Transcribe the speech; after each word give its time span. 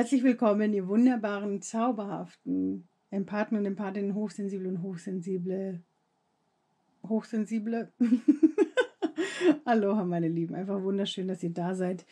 Herzlich 0.00 0.22
willkommen, 0.22 0.72
ihr 0.72 0.88
wunderbaren, 0.88 1.60
zauberhaften 1.60 2.88
Empathen 3.10 3.58
und 3.58 3.66
Empathinnen, 3.66 4.14
hochsensible 4.14 4.66
und 4.66 4.82
hochsensible. 4.82 5.82
Hochsensible. 7.06 7.92
Aloha, 9.66 10.06
meine 10.06 10.28
Lieben. 10.28 10.54
Einfach 10.54 10.82
wunderschön, 10.82 11.28
dass 11.28 11.42
ihr 11.42 11.50
da 11.50 11.74
seid. 11.74 12.06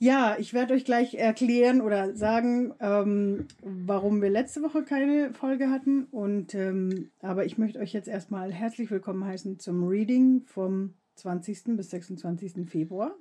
Ja, 0.00 0.34
ich 0.40 0.54
werde 0.54 0.74
euch 0.74 0.84
gleich 0.84 1.14
erklären 1.14 1.82
oder 1.82 2.16
sagen, 2.16 2.74
ähm, 2.80 3.46
warum 3.62 4.20
wir 4.20 4.30
letzte 4.30 4.62
Woche 4.62 4.82
keine 4.82 5.32
Folge 5.34 5.70
hatten. 5.70 6.06
Und 6.06 6.56
ähm, 6.56 7.12
aber 7.20 7.44
ich 7.44 7.58
möchte 7.58 7.78
euch 7.78 7.92
jetzt 7.92 8.08
erstmal 8.08 8.52
herzlich 8.52 8.90
willkommen 8.90 9.24
heißen 9.24 9.60
zum 9.60 9.86
Reading 9.86 10.42
vom 10.46 10.94
20. 11.14 11.76
bis 11.76 11.90
26. 11.90 12.68
Februar. 12.68 13.14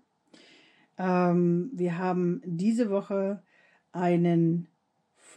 Ähm, 0.97 1.69
wir 1.73 1.99
haben 1.99 2.41
diese 2.43 2.89
Woche 2.89 3.43
einen 3.93 4.67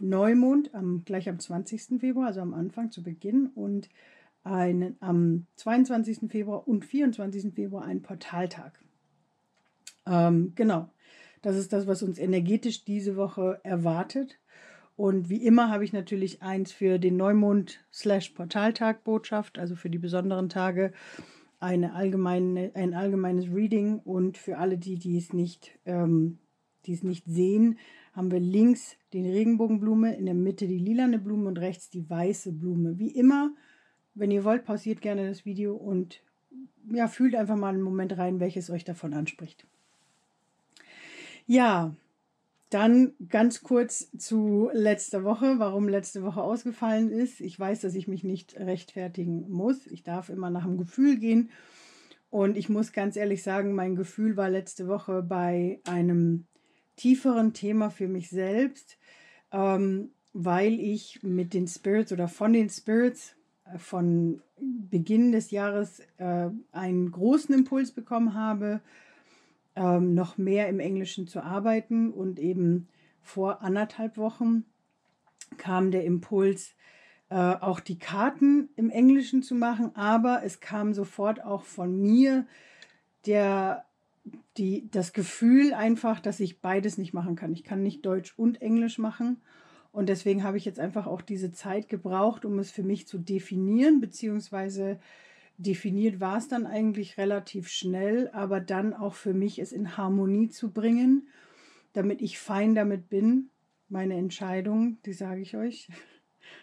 Neumond 0.01 0.75
am, 0.75 1.05
gleich 1.05 1.29
am 1.29 1.39
20. 1.39 2.01
Februar, 2.01 2.27
also 2.27 2.41
am 2.41 2.55
Anfang 2.55 2.91
zu 2.91 3.03
Beginn, 3.03 3.47
und 3.55 3.89
einen, 4.43 4.97
am 5.01 5.47
22. 5.57 6.31
Februar 6.31 6.67
und 6.69 6.85
24. 6.85 7.55
Februar 7.55 7.85
einen 7.85 8.03
Portaltag. 8.03 8.79
Ähm, 10.07 10.53
genau, 10.55 10.89
das 11.43 11.57
ist 11.57 11.73
das, 11.73 11.87
was 11.87 12.03
uns 12.03 12.19
energetisch 12.19 12.85
diese 12.85 13.17
Woche 13.17 13.61
erwartet. 13.63 14.39
Und 14.95 15.29
wie 15.29 15.45
immer 15.45 15.71
habe 15.71 15.85
ich 15.85 15.93
natürlich 15.93 16.43
eins 16.43 16.73
für 16.73 16.99
den 16.99 17.17
Neumond-Portaltag 17.17 19.05
Botschaft, 19.05 19.59
also 19.59 19.77
für 19.77 19.91
die 19.91 19.99
besonderen 19.99 20.49
Tage, 20.49 20.93
eine 21.61 21.95
allgemeine, 21.95 22.71
ein 22.75 22.95
allgemeines 22.95 23.53
Reading 23.53 23.99
und 23.99 24.39
für 24.39 24.59
alle 24.59 24.79
die, 24.79 24.99
die 24.99 25.19
es 25.19 25.33
nicht, 25.33 25.79
ähm, 25.85 26.39
die 26.87 26.93
es 26.95 27.03
nicht 27.03 27.25
sehen, 27.27 27.79
haben 28.17 28.31
wir 28.31 28.41
links 28.41 28.97
die 29.13 29.21
Regenbogenblume, 29.21 30.17
in 30.17 30.25
der 30.25 30.35
Mitte 30.35 30.67
die 30.67 30.79
lilane 30.79 31.19
Blume 31.19 31.49
und 31.49 31.59
rechts 31.59 31.91
die 31.91 32.09
weiße 32.09 32.53
Blume. 32.53 32.99
Wie 32.99 33.11
immer, 33.11 33.55
wenn 34.15 34.31
ihr 34.31 34.43
wollt, 34.43 34.65
pausiert 34.65 35.03
gerne 35.03 35.29
das 35.29 35.45
Video 35.45 35.77
und 35.77 36.23
ja, 36.91 37.09
fühlt 37.09 37.35
einfach 37.35 37.57
mal 37.57 37.75
einen 37.75 37.83
Moment 37.83 38.17
rein, 38.17 38.41
welches 38.41 38.71
euch 38.71 38.85
davon 38.85 39.13
anspricht. 39.13 39.67
Ja, 41.47 41.95
dann 42.71 43.13
ganz 43.29 43.63
kurz 43.63 44.11
zu 44.17 44.71
letzter 44.73 45.23
Woche, 45.23 45.59
warum 45.59 45.87
letzte 45.87 46.23
Woche 46.23 46.41
ausgefallen 46.43 47.11
ist. 47.11 47.41
Ich 47.41 47.61
weiß, 47.61 47.83
dass 47.83 47.95
ich 47.95 48.09
mich 48.09 48.25
nicht 48.25 48.59
rechtfertigen 48.59 49.51
muss. 49.51 49.87
Ich 49.87 50.03
darf 50.03 50.31
immer 50.31 50.49
nach 50.49 50.65
dem 50.65 50.79
Gefühl 50.79 51.19
gehen. 51.19 51.51
Und 52.31 52.57
ich 52.57 52.69
muss 52.71 52.93
ganz 52.93 53.17
ehrlich 53.17 53.43
sagen, 53.43 53.75
mein 53.75 53.95
Gefühl 53.95 54.37
war 54.37 54.49
letzte 54.49 54.89
Woche 54.89 55.23
bei 55.23 55.81
einem 55.85 56.47
tieferen 56.97 57.53
Thema 57.53 57.91
für 57.91 58.09
mich 58.09 58.31
selbst, 58.31 58.99
ähm, 59.53 60.11
weil 60.33 60.81
ich 60.81 61.23
mit 61.23 61.55
den 61.55 61.67
Spirits 61.67 62.13
oder 62.13 62.29
von 62.29 62.53
den 62.53 62.69
Spirits 62.69 63.35
äh, 63.65 63.79
von 63.79 64.43
Beginn 64.59 65.33
des 65.33 65.51
Jahres 65.51 66.01
äh, 66.19 66.49
einen 66.73 67.11
großen 67.11 67.55
Impuls 67.55 67.93
bekommen 67.93 68.35
habe, 68.35 68.81
ähm, 69.75 70.15
noch 70.15 70.39
mehr 70.39 70.69
im 70.69 70.81
Englischen 70.81 71.27
zu 71.27 71.43
arbeiten. 71.43 72.11
Und 72.11 72.39
eben 72.39 72.89
vor 73.23 73.63
anderthalb 73.63 74.17
Wochen 74.17 74.65
kam 75.59 75.91
der 75.91 76.05
Impuls, 76.05 76.75
äh, 77.29 77.35
auch 77.35 77.81
die 77.81 77.99
Karten 77.99 78.69
im 78.77 78.91
Englischen 78.91 79.43
zu 79.43 79.55
machen, 79.55 79.95
aber 79.97 80.43
es 80.45 80.61
kam 80.61 80.95
sofort 80.95 81.45
auch 81.45 81.65
von 81.65 82.01
mir 82.01 82.47
der 83.27 83.86
die, 84.57 84.89
das 84.91 85.13
Gefühl 85.13 85.75
einfach, 85.75 86.21
dass 86.21 86.41
ich 86.41 86.61
beides 86.61 86.99
nicht 86.99 87.13
machen 87.13 87.37
kann. 87.37 87.53
Ich 87.53 87.65
kann 87.65 87.83
nicht 87.83 88.05
Deutsch 88.05 88.35
und 88.37 88.61
Englisch 88.63 88.99
machen. 88.99 89.41
Und 89.93 90.09
deswegen 90.09 90.45
habe 90.45 90.59
ich 90.59 90.65
jetzt 90.65 90.79
einfach 90.79 91.07
auch 91.07 91.23
diese 91.23 91.53
Zeit 91.53 91.89
gebraucht, 91.89 92.45
um 92.45 92.59
es 92.59 92.71
für 92.71 92.83
mich 92.83 93.07
zu 93.07 93.19
definieren, 93.19 94.01
beziehungsweise 94.01 94.99
definiert 95.59 96.21
war 96.21 96.37
es 96.37 96.49
dann 96.49 96.67
eigentlich 96.67 97.17
relativ 97.17 97.69
schnell, 97.69 98.29
aber 98.33 98.61
dann 98.61 98.93
auch 98.93 99.15
für 99.15 99.33
mich 99.33 99.59
es 99.59 99.73
in 99.73 99.97
Harmonie 99.97 100.49
zu 100.49 100.71
bringen, 100.71 101.29
damit 101.93 102.21
ich 102.21 102.39
fein 102.39 102.75
damit 102.75 103.09
bin. 103.09 103.49
Meine 103.89 104.17
Entscheidung, 104.17 104.99
die 105.07 105.15
sage 105.15 105.41
ich 105.41 105.57
euch. 105.57 105.89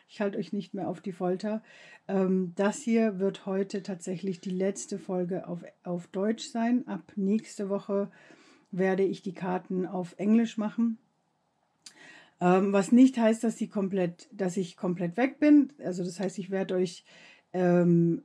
Ich 0.07 0.21
halte 0.21 0.37
euch 0.37 0.53
nicht 0.53 0.73
mehr 0.73 0.87
auf 0.87 1.01
die 1.01 1.11
Folter. 1.11 1.63
Ähm, 2.07 2.53
das 2.55 2.81
hier 2.81 3.19
wird 3.19 3.45
heute 3.45 3.83
tatsächlich 3.83 4.41
die 4.41 4.51
letzte 4.51 4.99
Folge 4.99 5.47
auf, 5.47 5.63
auf 5.83 6.07
Deutsch 6.07 6.45
sein. 6.45 6.87
Ab 6.87 7.13
nächste 7.15 7.69
Woche 7.69 8.11
werde 8.71 9.03
ich 9.03 9.21
die 9.21 9.33
Karten 9.33 9.85
auf 9.85 10.15
Englisch 10.17 10.57
machen. 10.57 10.97
Ähm, 12.41 12.73
was 12.73 12.91
nicht 12.91 13.17
heißt, 13.17 13.43
dass, 13.43 13.57
sie 13.57 13.69
komplett, 13.69 14.27
dass 14.31 14.57
ich 14.57 14.75
komplett 14.75 15.15
weg 15.15 15.39
bin. 15.39 15.71
Also 15.83 16.03
das 16.03 16.19
heißt, 16.19 16.39
ich 16.39 16.49
werde 16.49 16.75
euch 16.75 17.05
ähm, 17.53 18.23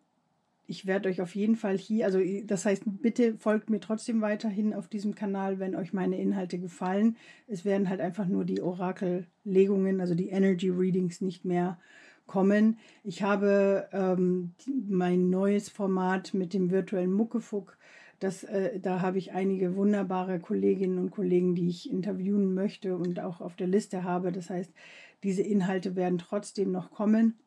ich 0.69 0.87
werde 0.87 1.09
euch 1.09 1.23
auf 1.23 1.35
jeden 1.35 1.57
Fall 1.57 1.79
hier, 1.79 2.05
also 2.05 2.21
das 2.45 2.67
heißt, 2.67 2.83
bitte 3.01 3.39
folgt 3.39 3.71
mir 3.71 3.81
trotzdem 3.81 4.21
weiterhin 4.21 4.75
auf 4.75 4.87
diesem 4.87 5.15
Kanal, 5.15 5.59
wenn 5.59 5.75
euch 5.75 5.95
meine 5.95 6.21
Inhalte 6.21 6.59
gefallen. 6.59 7.17
Es 7.47 7.65
werden 7.65 7.89
halt 7.89 8.03
einfach 8.03 8.27
nur 8.27 8.45
die 8.45 8.61
Orakellegungen, 8.61 10.03
also 10.03 10.15
die 10.15 10.29
Energy 10.29 10.69
Readings 10.69 11.23
nicht 11.23 11.47
mehr 11.47 11.79
kommen. 12.27 12.79
Ich 13.03 13.23
habe 13.23 13.89
ähm, 13.93 14.53
mein 14.87 15.31
neues 15.31 15.71
Format 15.71 16.35
mit 16.35 16.53
dem 16.53 16.71
virtuellen 16.71 17.15
Muckefuck. 17.15 17.79
Das, 18.21 18.45
äh, 18.45 18.79
da 18.79 19.01
habe 19.01 19.17
ich 19.17 19.33
einige 19.33 19.75
wunderbare 19.75 20.39
Kolleginnen 20.39 20.99
und 20.99 21.11
Kollegen, 21.11 21.55
die 21.55 21.69
ich 21.69 21.91
interviewen 21.91 22.53
möchte 22.53 22.95
und 22.95 23.21
auch 23.21 23.41
auf 23.41 23.57
der 23.57 23.69
Liste 23.69 24.05
habe. 24.05 24.33
Das 24.33 24.51
heißt, 24.51 24.75
diese 25.23 25.43
Inhalte 25.43 25.97
werden 25.97 26.19
trotzdem 26.19 26.73
noch 26.73 26.91
kommen. 26.91 27.39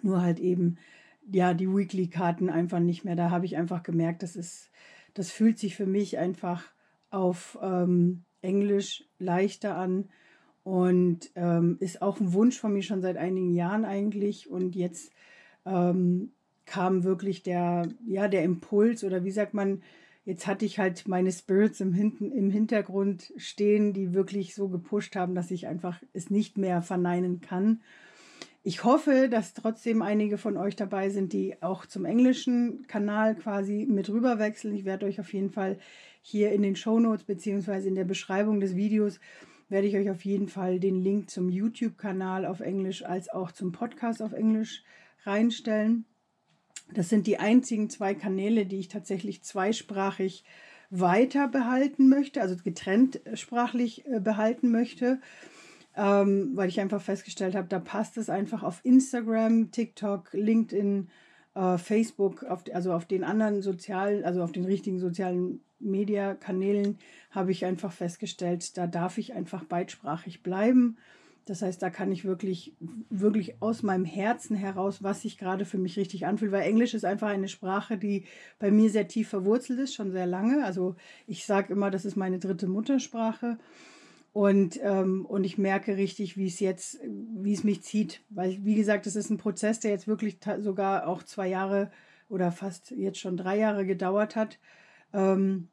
Nur 0.00 0.22
halt 0.22 0.40
eben 0.40 0.78
ja, 1.30 1.54
die 1.54 1.68
Weekly-Karten 1.68 2.50
einfach 2.50 2.80
nicht 2.80 3.04
mehr. 3.04 3.16
Da 3.16 3.30
habe 3.30 3.46
ich 3.46 3.56
einfach 3.56 3.82
gemerkt, 3.82 4.22
das 4.22 4.36
ist, 4.36 4.70
das 5.14 5.30
fühlt 5.30 5.58
sich 5.58 5.76
für 5.76 5.86
mich 5.86 6.18
einfach 6.18 6.64
auf 7.10 7.58
ähm, 7.62 8.24
Englisch 8.40 9.04
leichter 9.18 9.76
an 9.76 10.08
und 10.64 11.30
ähm, 11.34 11.76
ist 11.80 12.02
auch 12.02 12.20
ein 12.20 12.32
Wunsch 12.32 12.58
von 12.58 12.72
mir 12.72 12.82
schon 12.82 13.02
seit 13.02 13.16
einigen 13.16 13.52
Jahren 13.52 13.84
eigentlich. 13.84 14.48
Und 14.50 14.76
jetzt 14.76 15.12
ähm, 15.64 16.32
kam 16.66 17.04
wirklich 17.04 17.42
der, 17.42 17.88
ja, 18.06 18.28
der 18.28 18.44
Impuls 18.44 19.04
oder 19.04 19.24
wie 19.24 19.30
sagt 19.30 19.54
man, 19.54 19.82
jetzt 20.24 20.46
hatte 20.46 20.64
ich 20.64 20.78
halt 20.78 21.08
meine 21.08 21.32
Spirits 21.32 21.80
im, 21.80 21.92
Hinten, 21.92 22.30
im 22.30 22.50
Hintergrund 22.50 23.32
stehen, 23.36 23.92
die 23.92 24.14
wirklich 24.14 24.54
so 24.54 24.68
gepusht 24.68 25.16
haben, 25.16 25.34
dass 25.34 25.50
ich 25.50 25.66
einfach 25.66 26.00
es 26.12 26.30
nicht 26.30 26.58
mehr 26.58 26.82
verneinen 26.82 27.40
kann. 27.40 27.80
Ich 28.64 28.84
hoffe, 28.84 29.28
dass 29.28 29.54
trotzdem 29.54 30.02
einige 30.02 30.38
von 30.38 30.56
euch 30.56 30.76
dabei 30.76 31.10
sind, 31.10 31.32
die 31.32 31.60
auch 31.62 31.84
zum 31.84 32.04
englischen 32.04 32.86
Kanal 32.86 33.34
quasi 33.34 33.86
mit 33.90 34.08
rüber 34.08 34.38
wechseln. 34.38 34.76
Ich 34.76 34.84
werde 34.84 35.06
euch 35.06 35.18
auf 35.18 35.32
jeden 35.32 35.50
Fall 35.50 35.78
hier 36.20 36.52
in 36.52 36.62
den 36.62 36.76
Show 36.76 37.00
Notes 37.00 37.24
beziehungsweise 37.24 37.88
in 37.88 37.96
der 37.96 38.04
Beschreibung 38.04 38.60
des 38.60 38.76
Videos 38.76 39.18
werde 39.68 39.88
ich 39.88 39.96
euch 39.96 40.10
auf 40.10 40.24
jeden 40.24 40.48
Fall 40.48 40.78
den 40.78 41.02
Link 41.02 41.30
zum 41.30 41.48
YouTube-Kanal 41.48 42.46
auf 42.46 42.60
Englisch 42.60 43.04
als 43.04 43.28
auch 43.30 43.50
zum 43.50 43.72
Podcast 43.72 44.22
auf 44.22 44.32
Englisch 44.32 44.84
reinstellen. 45.24 46.04
Das 46.92 47.08
sind 47.08 47.26
die 47.26 47.38
einzigen 47.38 47.90
zwei 47.90 48.14
Kanäle, 48.14 48.66
die 48.66 48.78
ich 48.78 48.88
tatsächlich 48.88 49.42
zweisprachig 49.42 50.44
weiter 50.90 51.48
behalten 51.48 52.08
möchte, 52.08 52.42
also 52.42 52.54
getrennt 52.62 53.20
sprachlich 53.34 54.06
äh, 54.06 54.20
behalten 54.20 54.70
möchte 54.70 55.20
ähm, 55.96 56.52
weil 56.54 56.68
ich 56.68 56.80
einfach 56.80 57.02
festgestellt 57.02 57.54
habe, 57.54 57.68
da 57.68 57.78
passt 57.78 58.16
es 58.16 58.30
einfach 58.30 58.62
auf 58.62 58.80
Instagram, 58.84 59.70
TikTok, 59.70 60.30
LinkedIn, 60.32 61.08
äh, 61.54 61.78
Facebook, 61.78 62.44
auf, 62.44 62.64
also 62.72 62.92
auf 62.92 63.06
den 63.06 63.24
anderen 63.24 63.62
sozialen, 63.62 64.24
also 64.24 64.42
auf 64.42 64.52
den 64.52 64.64
richtigen 64.64 64.98
sozialen 64.98 65.60
Media-Kanälen 65.80 66.98
habe 67.30 67.50
ich 67.50 67.64
einfach 67.64 67.92
festgestellt, 67.92 68.76
da 68.78 68.86
darf 68.86 69.18
ich 69.18 69.34
einfach 69.34 69.64
beidsprachig 69.64 70.42
bleiben. 70.42 70.96
Das 71.44 71.60
heißt, 71.60 71.82
da 71.82 71.90
kann 71.90 72.12
ich 72.12 72.24
wirklich, 72.24 72.76
wirklich 73.10 73.60
aus 73.60 73.82
meinem 73.82 74.04
Herzen 74.04 74.54
heraus, 74.54 75.02
was 75.02 75.22
sich 75.22 75.38
gerade 75.38 75.64
für 75.64 75.78
mich 75.78 75.96
richtig 75.96 76.24
anfühlt, 76.24 76.52
weil 76.52 76.62
Englisch 76.62 76.94
ist 76.94 77.04
einfach 77.04 77.28
eine 77.28 77.48
Sprache, 77.48 77.98
die 77.98 78.26
bei 78.60 78.70
mir 78.70 78.90
sehr 78.90 79.08
tief 79.08 79.28
verwurzelt 79.28 79.80
ist, 79.80 79.94
schon 79.94 80.12
sehr 80.12 80.26
lange. 80.26 80.64
Also 80.64 80.94
ich 81.26 81.44
sage 81.44 81.72
immer, 81.72 81.90
das 81.90 82.04
ist 82.04 82.14
meine 82.14 82.38
dritte 82.38 82.68
Muttersprache. 82.68 83.58
Und, 84.32 84.80
ähm, 84.82 85.26
und 85.26 85.44
ich 85.44 85.58
merke 85.58 85.96
richtig, 85.96 86.36
wie 86.38 86.46
es 86.46 86.58
jetzt, 86.58 87.00
wie 87.02 87.52
es 87.52 87.64
mich 87.64 87.82
zieht. 87.82 88.22
Weil, 88.30 88.64
wie 88.64 88.74
gesagt, 88.74 89.06
es 89.06 89.14
ist 89.14 89.30
ein 89.30 89.36
Prozess, 89.36 89.80
der 89.80 89.90
jetzt 89.90 90.08
wirklich 90.08 90.38
sogar 90.58 91.06
auch 91.06 91.22
zwei 91.22 91.48
Jahre 91.48 91.90
oder 92.28 92.50
fast 92.50 92.90
jetzt 92.92 93.18
schon 93.18 93.36
drei 93.36 93.58
Jahre 93.58 93.84
gedauert 93.84 94.36
hat. 94.36 94.58
Ähm, 95.12 95.68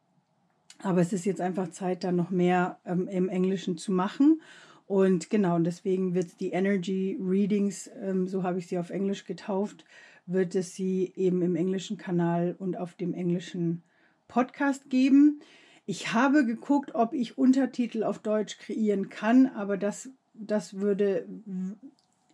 aber 0.81 1.01
es 1.01 1.13
ist 1.13 1.25
jetzt 1.25 1.41
einfach 1.41 1.69
Zeit, 1.69 2.03
da 2.03 2.11
noch 2.11 2.31
mehr 2.31 2.79
ähm, 2.85 3.07
im 3.07 3.29
Englischen 3.29 3.77
zu 3.77 3.93
machen. 3.93 4.41
Und 4.85 5.29
genau, 5.29 5.55
und 5.55 5.65
deswegen 5.65 6.13
wird 6.13 6.39
die 6.39 6.49
Energy 6.49 7.17
Readings, 7.21 7.89
ähm, 8.01 8.27
so 8.27 8.43
habe 8.43 8.59
ich 8.59 8.67
sie 8.67 8.77
auf 8.77 8.89
Englisch 8.89 9.23
getauft, 9.23 9.85
wird 10.25 10.55
es 10.55 10.75
sie 10.75 11.13
eben 11.15 11.41
im 11.41 11.55
englischen 11.55 11.97
Kanal 11.97 12.55
und 12.57 12.75
auf 12.75 12.95
dem 12.95 13.13
englischen 13.13 13.83
Podcast 14.27 14.89
geben. 14.89 15.41
Ich 15.89 16.13
habe 16.13 16.45
geguckt, 16.45 16.93
ob 16.93 17.13
ich 17.13 17.39
Untertitel 17.39 18.03
auf 18.03 18.19
Deutsch 18.19 18.59
kreieren 18.59 19.09
kann, 19.09 19.47
aber 19.47 19.75
das, 19.75 20.11
das 20.35 20.75
würde, 20.75 21.27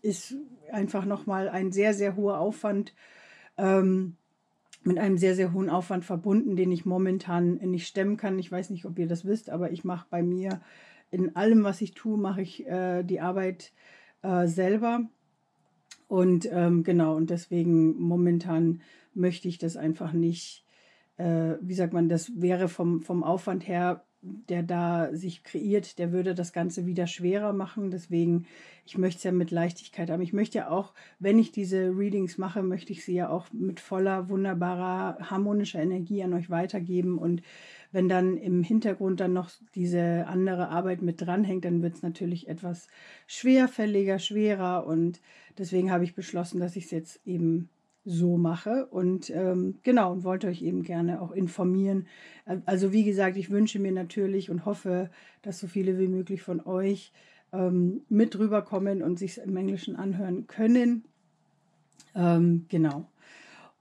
ist 0.01 0.35
einfach 0.73 1.05
nochmal 1.05 1.47
ein 1.47 1.71
sehr, 1.71 1.93
sehr 1.93 2.17
hoher 2.17 2.41
Aufwand, 2.41 2.93
ähm, 3.57 4.17
mit 4.83 4.97
einem 4.97 5.17
sehr, 5.17 5.35
sehr 5.35 5.53
hohen 5.53 5.69
Aufwand 5.69 6.03
verbunden, 6.03 6.57
den 6.57 6.69
ich 6.69 6.85
momentan 6.85 7.53
nicht 7.53 7.87
stemmen 7.87 8.17
kann. 8.17 8.37
Ich 8.39 8.51
weiß 8.51 8.71
nicht, 8.71 8.83
ob 8.83 8.99
ihr 8.99 9.07
das 9.07 9.23
wisst, 9.23 9.49
aber 9.49 9.71
ich 9.71 9.85
mache 9.85 10.07
bei 10.09 10.21
mir 10.21 10.59
in 11.09 11.37
allem, 11.37 11.63
was 11.63 11.79
ich 11.79 11.93
tue, 11.93 12.17
mache 12.17 12.41
ich 12.41 12.67
äh, 12.67 13.03
die 13.03 13.21
Arbeit 13.21 13.71
äh, 14.21 14.47
selber. 14.47 15.05
Und 16.09 16.45
ähm, 16.51 16.83
genau, 16.83 17.15
und 17.15 17.29
deswegen 17.29 17.97
momentan 18.01 18.81
möchte 19.13 19.47
ich 19.47 19.59
das 19.59 19.77
einfach 19.77 20.11
nicht, 20.11 20.64
äh, 21.17 21.55
wie 21.61 21.73
sagt 21.73 21.93
man, 21.93 22.09
das 22.09 22.31
wäre 22.35 22.67
vom, 22.67 23.01
vom 23.01 23.23
Aufwand 23.23 23.67
her, 23.67 24.05
der 24.21 24.63
da 24.63 25.09
sich 25.13 25.43
kreiert, 25.43 25.99
der 25.99 26.11
würde 26.11 26.33
das 26.33 26.51
Ganze 26.51 26.85
wieder 26.85 27.07
schwerer 27.07 27.53
machen. 27.53 27.91
Deswegen, 27.91 28.47
ich 28.85 28.97
möchte 28.97 29.19
es 29.19 29.23
ja 29.23 29.31
mit 29.31 29.51
Leichtigkeit 29.51 30.09
haben. 30.09 30.21
Ich 30.21 30.33
möchte 30.33 30.57
ja 30.59 30.69
auch, 30.69 30.93
wenn 31.19 31.37
ich 31.37 31.51
diese 31.51 31.95
Readings 31.95 32.37
mache, 32.37 32.63
möchte 32.63 32.91
ich 32.91 33.05
sie 33.05 33.13
ja 33.13 33.29
auch 33.29 33.47
mit 33.53 33.79
voller, 33.79 34.29
wunderbarer, 34.29 35.17
harmonischer 35.29 35.81
Energie 35.81 36.23
an 36.23 36.33
euch 36.33 36.49
weitergeben. 36.49 37.17
Und 37.17 37.43
wenn 37.91 38.09
dann 38.09 38.37
im 38.37 38.63
Hintergrund 38.63 39.19
dann 39.19 39.33
noch 39.33 39.51
diese 39.75 40.25
andere 40.27 40.69
Arbeit 40.69 41.01
mit 41.01 41.21
dranhängt, 41.21 41.65
dann 41.65 41.83
wird 41.83 41.95
es 41.95 42.01
natürlich 42.01 42.47
etwas 42.47 42.87
schwerfälliger, 43.27 44.17
schwerer. 44.17 44.87
Und 44.87 45.21
deswegen 45.57 45.91
habe 45.91 46.03
ich 46.03 46.15
beschlossen, 46.15 46.59
dass 46.59 46.75
ich 46.75 46.85
es 46.85 46.91
jetzt 46.91 47.21
eben 47.27 47.69
so 48.05 48.37
mache. 48.37 48.85
Und 48.85 49.29
ähm, 49.31 49.79
genau, 49.83 50.11
und 50.11 50.23
wollte 50.23 50.47
euch 50.47 50.61
eben 50.61 50.83
gerne 50.83 51.21
auch 51.21 51.31
informieren. 51.31 52.07
Also 52.65 52.93
wie 52.93 53.03
gesagt, 53.03 53.35
ich 53.35 53.49
wünsche 53.49 53.79
mir 53.79 53.91
natürlich 53.91 54.49
und 54.49 54.65
hoffe, 54.65 55.09
dass 55.41 55.59
so 55.59 55.67
viele 55.67 55.97
wie 55.97 56.07
möglich 56.07 56.43
von 56.43 56.61
euch 56.61 57.11
ähm, 57.51 58.01
mit 58.07 58.37
rüberkommen 58.37 59.01
und 59.01 59.17
sich 59.17 59.39
im 59.39 59.57
Englischen 59.57 59.95
anhören 59.95 60.47
können. 60.47 61.03
Ähm, 62.13 62.65
genau. 62.69 63.07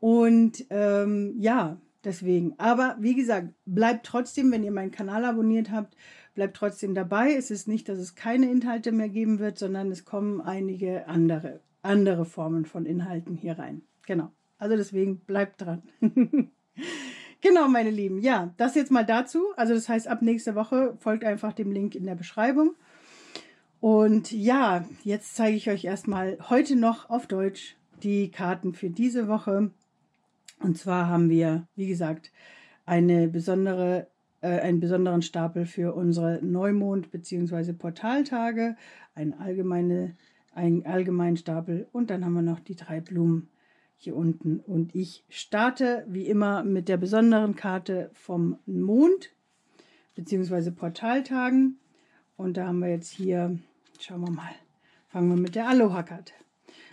Und 0.01 0.65
ähm, 0.71 1.35
ja, 1.39 1.79
deswegen. 2.05 2.55
Aber 2.59 2.97
wie 3.01 3.15
gesagt, 3.15 3.49
bleibt 3.67 4.07
trotzdem, 4.07 4.51
wenn 4.51 4.65
ihr 4.65 4.73
meinen 4.73 4.91
Kanal 4.91 5.25
abonniert 5.25 5.71
habt, 5.71 5.97
bleibt 6.35 6.57
trotzdem 6.57 6.95
dabei. 6.95 7.35
Es 7.35 7.51
ist 7.51 7.69
nicht, 7.69 7.89
dass 7.89 7.99
es 7.99 8.15
keine 8.15 8.51
Inhalte 8.51 8.93
mehr 8.93 9.09
geben 9.09 9.39
wird, 9.39 9.59
sondern 9.59 9.91
es 9.91 10.05
kommen 10.05 10.41
einige 10.41 11.09
andere, 11.09 11.61
andere 11.83 12.25
Formen 12.25 12.65
von 12.65 12.87
Inhalten 12.87 13.37
hier 13.37 13.59
rein. 13.59 13.83
Genau. 14.07 14.31
Also 14.59 14.77
deswegen 14.77 15.19
bleibt 15.21 15.61
dran. 15.61 15.83
genau, 17.41 17.69
meine 17.69 17.91
Lieben. 17.91 18.19
Ja, 18.21 18.55
das 18.57 18.75
jetzt 18.75 18.91
mal 18.91 19.05
dazu. 19.05 19.45
Also 19.57 19.75
das 19.75 19.89
heißt, 19.89 20.09
ab 20.09 20.23
nächster 20.23 20.55
Woche 20.55 20.97
folgt 21.01 21.25
einfach 21.25 21.53
dem 21.53 21.73
Link 21.73 21.95
in 21.95 22.05
der 22.05 22.15
Beschreibung. 22.15 22.75
Und 23.81 24.33
ja, 24.33 24.85
jetzt 25.03 25.37
zeige 25.37 25.57
ich 25.57 25.69
euch 25.69 25.85
erstmal 25.85 26.39
heute 26.49 26.77
noch 26.77 27.11
auf 27.11 27.27
Deutsch 27.27 27.77
die 28.03 28.31
Karten 28.31 28.73
für 28.73 28.89
diese 28.89 29.29
Woche. 29.29 29.71
Und 30.61 30.79
zwar 30.79 31.09
haben 31.09 31.29
wir, 31.29 31.67
wie 31.77 31.87
gesagt, 31.87 32.33
eine 32.87 33.29
besondere, 33.29 34.07
äh, 34.41 34.61
einen 34.61 34.81
besonderen 34.81 35.23
Stapel 35.23 35.67
für 35.67 35.95
unsere 35.95 36.41
Neumond- 36.43 37.11
bzw. 37.11 37.73
Portaltage, 37.75 38.77
einen, 39.15 39.35
allgemeine, 39.35 40.17
einen 40.55 40.87
allgemeinen 40.87 41.37
Stapel 41.37 41.87
und 41.93 42.09
dann 42.09 42.25
haben 42.25 42.35
wir 42.35 42.43
noch 42.43 42.61
die 42.61 42.77
drei 42.77 43.01
Blumen 43.01 43.49
hier 43.97 44.17
unten. 44.17 44.61
Und 44.61 44.95
ich 44.95 45.25
starte 45.29 46.05
wie 46.09 46.27
immer 46.27 46.65
mit 46.65 46.89
der 46.89 46.97
besonderen 46.97 47.57
Karte 47.57 48.11
vom 48.13 48.59
Mond 48.67 49.33
bzw. 50.15 50.71
Portaltagen. 50.71 51.79
Und 52.37 52.57
da 52.57 52.67
haben 52.67 52.81
wir 52.81 52.91
jetzt 52.91 53.11
hier, 53.11 53.59
schauen 54.01 54.23
wir 54.23 54.31
mal, 54.31 54.55
fangen 55.09 55.29
wir 55.29 55.37
mit 55.37 55.55
der 55.55 55.69
Aloha-Karte. 55.69 56.33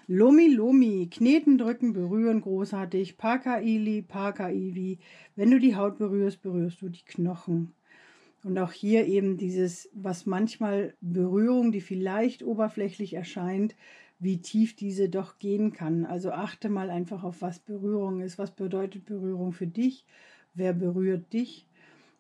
Lomi 0.08 0.48
Lomi, 0.48 1.08
kneten, 1.10 1.58
drücken, 1.58 1.94
berühren, 1.94 2.42
großartig. 2.42 3.18
Paka 3.18 3.60
Ili, 3.60 4.02
Paka 4.02 4.50
Iwi. 4.50 5.00
Wenn 5.36 5.52
du 5.52 5.60
die 5.60 5.76
Haut 5.76 6.00
berührst, 6.00 6.42
berührst 6.42 6.82
du 6.82 6.90
die 6.90 7.06
Knochen. 7.06 7.74
Und 8.44 8.58
auch 8.58 8.72
hier 8.72 9.06
eben 9.06 9.38
dieses, 9.38 9.90
was 9.94 10.26
manchmal 10.26 10.96
Berührung, 11.00 11.72
die 11.72 11.82
vielleicht 11.82 12.44
oberflächlich 12.44 13.14
erscheint, 13.14 13.76
wie 14.22 14.38
tief 14.38 14.76
diese 14.76 15.10
doch 15.10 15.40
gehen 15.40 15.74
kann. 15.74 16.06
Also 16.06 16.32
achte 16.32 16.70
mal 16.70 16.92
einfach 16.92 17.24
auf, 17.24 17.42
was 17.42 17.60
Berührung 17.60 18.22
ist. 18.22 18.38
Was 18.38 18.52
bedeutet 18.52 19.06
Berührung 19.06 19.52
für 19.52 19.68
dich? 19.68 20.06
Wer 20.54 20.74
berührt 20.74 21.34
dich? 21.34 21.66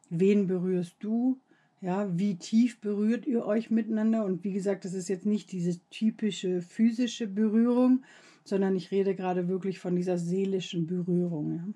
Wen 0.09 0.47
berührst 0.47 0.95
du? 0.99 1.39
Ja, 1.79 2.09
wie 2.17 2.35
tief 2.35 2.81
berührt 2.81 3.27
ihr 3.27 3.45
euch 3.45 3.69
miteinander? 3.69 4.25
Und 4.25 4.43
wie 4.43 4.51
gesagt, 4.51 4.83
das 4.83 4.93
ist 4.93 5.09
jetzt 5.09 5.27
nicht 5.27 5.51
diese 5.51 5.79
typische 5.89 6.61
physische 6.61 7.27
Berührung, 7.27 8.03
sondern 8.43 8.75
ich 8.75 8.91
rede 8.91 9.15
gerade 9.15 9.47
wirklich 9.47 9.77
von 9.77 9.95
dieser 9.95 10.17
seelischen 10.17 10.87
Berührung. 10.87 11.55
Ja. 11.55 11.67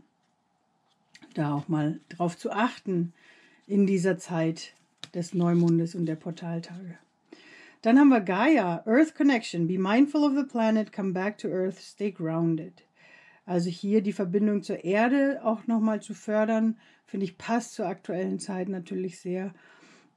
Da 1.36 1.54
auch 1.54 1.68
mal 1.68 2.00
drauf 2.10 2.36
zu 2.38 2.51
achten 2.51 3.13
in 3.68 3.86
dieser 3.86 4.18
Zeit 4.18 4.74
des 5.13 5.36
Neumondes 5.36 5.94
und 5.94 6.07
der 6.07 6.16
Portaltage. 6.16 6.98
Dann 7.86 8.00
haben 8.00 8.10
wir 8.10 8.22
Gaia, 8.22 8.82
Earth 8.88 9.14
Connection. 9.14 9.68
Be 9.68 9.78
mindful 9.78 10.24
of 10.24 10.34
the 10.36 10.44
planet, 10.44 10.92
come 10.92 11.14
back 11.14 11.38
to 11.38 11.50
Earth, 11.50 11.80
stay 11.80 12.10
grounded. 12.10 12.82
Also 13.46 13.70
hier 13.70 14.02
die 14.02 14.12
Verbindung 14.12 14.64
zur 14.64 14.84
Erde 14.84 15.42
auch 15.44 15.68
nochmal 15.68 16.02
zu 16.02 16.16
fördern, 16.16 16.80
finde 17.06 17.26
ich, 17.26 17.38
passt 17.38 17.76
zur 17.76 17.86
aktuellen 17.86 18.40
Zeit 18.40 18.70
natürlich 18.70 19.20
sehr. 19.20 19.54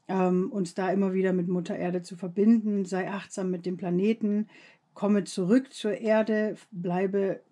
Ähm, 0.08 0.50
uns 0.50 0.72
da 0.72 0.90
immer 0.90 1.12
wieder 1.12 1.34
mit 1.34 1.48
Mutter 1.48 1.76
Erde 1.76 2.00
zu 2.00 2.16
verbinden. 2.16 2.86
Sei 2.86 3.10
achtsam 3.10 3.50
mit 3.50 3.66
dem 3.66 3.76
Planeten, 3.76 4.48
komme 4.94 5.24
zurück 5.24 5.70
zur 5.70 5.92
Erde, 5.92 6.56
bleibe 6.70 7.42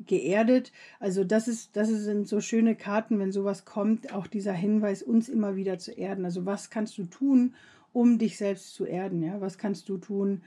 geerdet. 0.00 0.70
Also 1.00 1.24
das 1.24 1.48
ist, 1.48 1.78
das 1.78 1.88
sind 1.88 2.28
so 2.28 2.42
schöne 2.42 2.76
Karten, 2.76 3.18
wenn 3.18 3.32
sowas 3.32 3.64
kommt, 3.64 4.12
auch 4.12 4.26
dieser 4.26 4.52
Hinweis, 4.52 5.02
uns 5.02 5.30
immer 5.30 5.56
wieder 5.56 5.78
zu 5.78 5.92
erden. 5.92 6.26
Also 6.26 6.44
was 6.44 6.68
kannst 6.68 6.98
du 6.98 7.04
tun, 7.04 7.54
um 7.92 8.18
dich 8.18 8.36
selbst 8.36 8.74
zu 8.74 8.84
erden. 8.84 9.22
Ja? 9.22 9.40
Was 9.40 9.58
kannst 9.58 9.88
du 9.88 9.98
tun, 9.98 10.42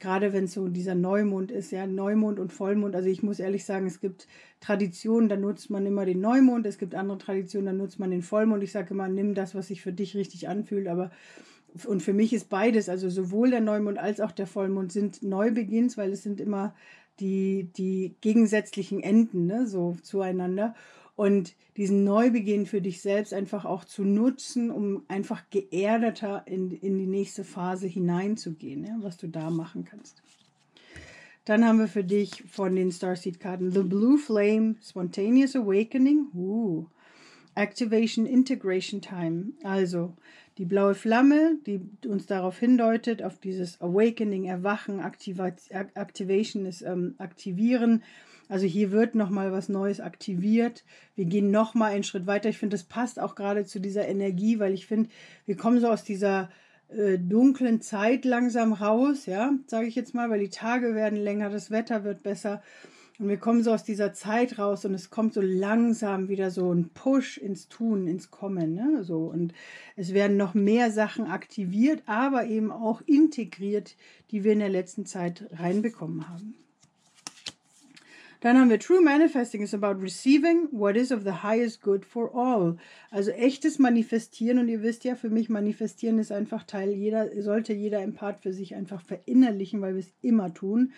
gerade 0.00 0.32
wenn 0.32 0.44
es 0.44 0.54
so 0.54 0.68
dieser 0.68 0.94
Neumond 0.94 1.50
ist, 1.50 1.70
ja, 1.70 1.86
Neumond 1.86 2.38
und 2.38 2.52
Vollmond. 2.52 2.94
Also 2.94 3.08
ich 3.08 3.22
muss 3.22 3.40
ehrlich 3.40 3.64
sagen, 3.64 3.86
es 3.86 4.00
gibt 4.00 4.28
Traditionen, 4.60 5.28
da 5.28 5.36
nutzt 5.36 5.70
man 5.70 5.86
immer 5.86 6.04
den 6.04 6.20
Neumond, 6.20 6.66
es 6.66 6.78
gibt 6.78 6.94
andere 6.94 7.18
Traditionen, 7.18 7.66
da 7.66 7.72
nutzt 7.72 7.98
man 7.98 8.10
den 8.10 8.22
Vollmond. 8.22 8.62
Ich 8.62 8.72
sage 8.72 8.94
immer, 8.94 9.08
nimm 9.08 9.34
das, 9.34 9.54
was 9.54 9.68
sich 9.68 9.82
für 9.82 9.92
dich 9.92 10.14
richtig 10.16 10.48
anfühlt, 10.48 10.88
aber 10.88 11.10
und 11.86 12.02
für 12.02 12.14
mich 12.14 12.32
ist 12.32 12.48
beides, 12.48 12.88
also 12.88 13.10
sowohl 13.10 13.50
der 13.50 13.60
Neumond 13.60 13.98
als 13.98 14.20
auch 14.20 14.32
der 14.32 14.46
Vollmond 14.46 14.90
sind 14.90 15.22
Neubeginns, 15.22 15.98
weil 15.98 16.12
es 16.12 16.22
sind 16.22 16.40
immer 16.40 16.74
die, 17.20 17.70
die 17.76 18.14
gegensätzlichen 18.20 19.00
Enden, 19.00 19.46
ne, 19.46 19.66
so 19.66 19.96
zueinander 20.02 20.74
und 21.18 21.56
diesen 21.76 22.04
Neubeginn 22.04 22.64
für 22.64 22.80
dich 22.80 23.00
selbst 23.00 23.34
einfach 23.34 23.64
auch 23.64 23.84
zu 23.84 24.04
nutzen, 24.04 24.70
um 24.70 25.02
einfach 25.08 25.42
geerdeter 25.50 26.44
in, 26.46 26.70
in 26.70 26.96
die 26.96 27.08
nächste 27.08 27.42
Phase 27.42 27.88
hineinzugehen, 27.88 28.84
ja, 28.84 28.96
was 29.00 29.16
du 29.16 29.26
da 29.26 29.50
machen 29.50 29.84
kannst. 29.84 30.22
Dann 31.44 31.64
haben 31.64 31.80
wir 31.80 31.88
für 31.88 32.04
dich 32.04 32.44
von 32.48 32.76
den 32.76 32.92
Starseed-Karten 32.92 33.72
The 33.72 33.82
Blue 33.82 34.16
Flame, 34.16 34.76
Spontaneous 34.80 35.56
Awakening, 35.56 36.28
uh, 36.36 36.86
Activation 37.56 38.24
Integration 38.24 39.00
Time. 39.00 39.54
Also 39.64 40.14
die 40.56 40.66
blaue 40.66 40.94
Flamme, 40.94 41.58
die 41.66 41.80
uns 42.06 42.26
darauf 42.26 42.60
hindeutet, 42.60 43.24
auf 43.24 43.40
dieses 43.40 43.80
Awakening, 43.80 44.44
Erwachen, 44.44 45.00
Activa 45.00 45.48
Activation 45.68 46.64
ist 46.64 46.82
ähm, 46.82 47.16
Aktivieren 47.18 48.04
also 48.48 48.66
hier 48.66 48.90
wird 48.90 49.14
nochmal 49.14 49.52
was 49.52 49.68
Neues 49.68 50.00
aktiviert. 50.00 50.84
Wir 51.14 51.26
gehen 51.26 51.50
nochmal 51.50 51.92
einen 51.92 52.04
Schritt 52.04 52.26
weiter. 52.26 52.48
Ich 52.48 52.58
finde, 52.58 52.74
das 52.74 52.84
passt 52.84 53.20
auch 53.20 53.34
gerade 53.34 53.64
zu 53.64 53.80
dieser 53.80 54.08
Energie, 54.08 54.58
weil 54.58 54.72
ich 54.72 54.86
finde, 54.86 55.10
wir 55.46 55.56
kommen 55.56 55.80
so 55.80 55.88
aus 55.88 56.04
dieser 56.04 56.48
äh, 56.88 57.18
dunklen 57.18 57.80
Zeit 57.80 58.24
langsam 58.24 58.72
raus, 58.72 59.26
ja, 59.26 59.52
sage 59.66 59.86
ich 59.86 59.94
jetzt 59.94 60.14
mal, 60.14 60.30
weil 60.30 60.40
die 60.40 60.48
Tage 60.48 60.94
werden 60.94 61.18
länger, 61.18 61.50
das 61.50 61.70
Wetter 61.70 62.04
wird 62.04 62.22
besser. 62.22 62.62
Und 63.18 63.28
wir 63.28 63.36
kommen 63.36 63.64
so 63.64 63.72
aus 63.72 63.82
dieser 63.82 64.12
Zeit 64.12 64.58
raus 64.58 64.84
und 64.84 64.94
es 64.94 65.10
kommt 65.10 65.34
so 65.34 65.40
langsam 65.40 66.28
wieder 66.28 66.52
so 66.52 66.72
ein 66.72 66.90
Push 66.90 67.36
ins 67.38 67.68
Tun, 67.68 68.06
ins 68.06 68.30
Kommen. 68.30 68.74
Ne? 68.74 69.02
So, 69.02 69.24
und 69.24 69.52
es 69.96 70.14
werden 70.14 70.36
noch 70.36 70.54
mehr 70.54 70.92
Sachen 70.92 71.26
aktiviert, 71.26 72.04
aber 72.06 72.46
eben 72.46 72.70
auch 72.70 73.02
integriert, 73.06 73.96
die 74.30 74.44
wir 74.44 74.52
in 74.52 74.60
der 74.60 74.68
letzten 74.68 75.04
Zeit 75.04 75.46
reinbekommen 75.50 76.28
haben. 76.28 76.54
Dann 78.40 78.56
haben 78.56 78.70
wir 78.70 78.78
True 78.78 79.00
Manifesting 79.00 79.62
is 79.62 79.74
about 79.74 80.00
receiving 80.00 80.68
what 80.70 80.96
is 80.96 81.10
of 81.10 81.24
the 81.24 81.42
highest 81.42 81.82
good 81.82 82.04
for 82.04 82.34
all. 82.34 82.76
Also 83.10 83.32
echtes 83.32 83.78
Manifestieren 83.78 84.58
und 84.58 84.68
ihr 84.68 84.82
wisst 84.82 85.04
ja, 85.04 85.16
für 85.16 85.30
mich 85.30 85.48
Manifestieren 85.48 86.18
ist 86.18 86.30
einfach 86.30 86.62
Teil 86.64 86.92
jeder, 86.92 87.42
sollte 87.42 87.72
jeder 87.72 88.00
Empath 88.00 88.40
für 88.40 88.52
sich 88.52 88.74
einfach 88.74 89.00
verinnerlichen, 89.00 89.80
weil 89.80 89.94
wir 89.94 90.00
es 90.00 90.14
immer 90.22 90.54
tun. 90.54 90.92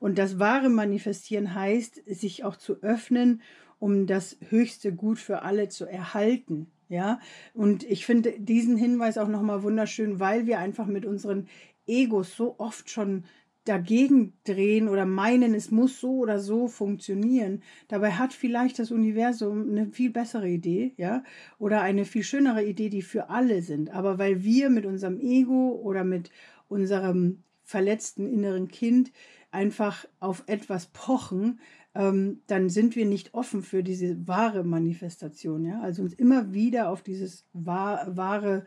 Und 0.00 0.18
das 0.18 0.38
wahre 0.38 0.70
Manifestieren 0.70 1.54
heißt, 1.54 2.02
sich 2.06 2.44
auch 2.44 2.56
zu 2.56 2.82
öffnen, 2.82 3.42
um 3.78 4.06
das 4.06 4.38
höchste 4.48 4.92
Gut 4.92 5.18
für 5.18 5.42
alle 5.42 5.68
zu 5.68 5.84
erhalten. 5.84 6.68
Ja, 6.90 7.20
und 7.52 7.84
ich 7.84 8.06
finde 8.06 8.32
diesen 8.38 8.78
Hinweis 8.78 9.18
auch 9.18 9.28
nochmal 9.28 9.62
wunderschön, 9.62 10.20
weil 10.20 10.46
wir 10.46 10.58
einfach 10.58 10.86
mit 10.86 11.04
unseren 11.04 11.46
Egos 11.86 12.34
so 12.34 12.54
oft 12.58 12.88
schon 12.88 13.24
dagegen 13.68 14.32
drehen 14.44 14.88
oder 14.88 15.04
meinen, 15.04 15.54
es 15.54 15.70
muss 15.70 16.00
so 16.00 16.18
oder 16.18 16.38
so 16.38 16.68
funktionieren. 16.68 17.62
Dabei 17.88 18.12
hat 18.12 18.32
vielleicht 18.32 18.78
das 18.78 18.90
Universum 18.90 19.70
eine 19.70 19.88
viel 19.92 20.10
bessere 20.10 20.48
Idee, 20.48 20.94
ja, 20.96 21.22
oder 21.58 21.82
eine 21.82 22.04
viel 22.04 22.22
schönere 22.22 22.64
Idee, 22.64 22.88
die 22.88 23.02
für 23.02 23.30
alle 23.30 23.62
sind. 23.62 23.90
Aber 23.90 24.18
weil 24.18 24.42
wir 24.42 24.70
mit 24.70 24.86
unserem 24.86 25.20
Ego 25.20 25.72
oder 25.82 26.04
mit 26.04 26.30
unserem 26.68 27.42
verletzten 27.62 28.26
inneren 28.26 28.68
Kind 28.68 29.12
einfach 29.50 30.06
auf 30.20 30.44
etwas 30.46 30.86
pochen, 30.86 31.60
ähm, 31.94 32.40
dann 32.46 32.70
sind 32.70 32.96
wir 32.96 33.06
nicht 33.06 33.34
offen 33.34 33.62
für 33.62 33.82
diese 33.82 34.26
wahre 34.26 34.64
Manifestation, 34.64 35.64
ja. 35.64 35.80
Also 35.80 36.02
uns 36.02 36.14
immer 36.14 36.52
wieder 36.52 36.90
auf 36.90 37.02
dieses 37.02 37.46
wahre 37.52 38.66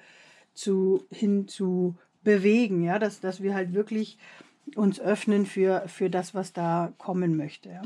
zu 0.53 1.05
hin 1.11 1.47
zu 1.47 1.97
bewegen, 2.23 2.83
ja, 2.83 2.99
dass, 2.99 3.19
dass 3.19 3.41
wir 3.41 3.55
halt 3.55 3.73
wirklich 3.73 4.17
uns 4.75 4.99
öffnen 4.99 5.45
für, 5.45 5.83
für 5.87 6.09
das, 6.09 6.33
was 6.33 6.53
da 6.53 6.93
kommen 6.97 7.35
möchte. 7.35 7.69
Ja? 7.69 7.81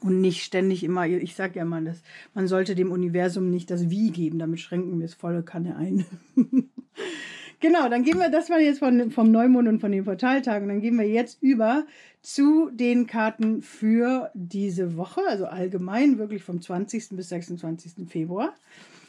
Und 0.00 0.20
nicht 0.20 0.44
ständig 0.44 0.84
immer, 0.84 1.06
ich 1.06 1.34
sage 1.34 1.58
ja 1.58 1.64
mal, 1.64 1.84
das, 1.84 2.02
man 2.34 2.46
sollte 2.46 2.74
dem 2.74 2.92
Universum 2.92 3.50
nicht 3.50 3.70
das 3.70 3.90
Wie 3.90 4.10
geben, 4.10 4.38
damit 4.38 4.60
schränken 4.60 4.98
wir 4.98 5.06
es 5.06 5.14
volle 5.14 5.42
Kanne 5.42 5.76
ein. 5.76 6.04
genau, 7.60 7.88
dann 7.88 8.04
gehen 8.04 8.18
wir, 8.18 8.30
das 8.30 8.48
war 8.48 8.60
jetzt 8.60 8.78
von, 8.78 9.10
vom 9.10 9.32
Neumond 9.32 9.68
und 9.68 9.80
von 9.80 9.90
den 9.90 10.04
Portaltagen, 10.04 10.68
dann 10.68 10.80
gehen 10.80 10.96
wir 10.96 11.08
jetzt 11.08 11.42
über 11.42 11.84
zu 12.22 12.70
den 12.70 13.06
Karten 13.08 13.62
für 13.62 14.30
diese 14.34 14.96
Woche, 14.96 15.20
also 15.28 15.46
allgemein 15.46 16.18
wirklich 16.18 16.44
vom 16.44 16.60
20. 16.60 17.10
bis 17.10 17.30
26. 17.30 18.08
Februar. 18.08 18.54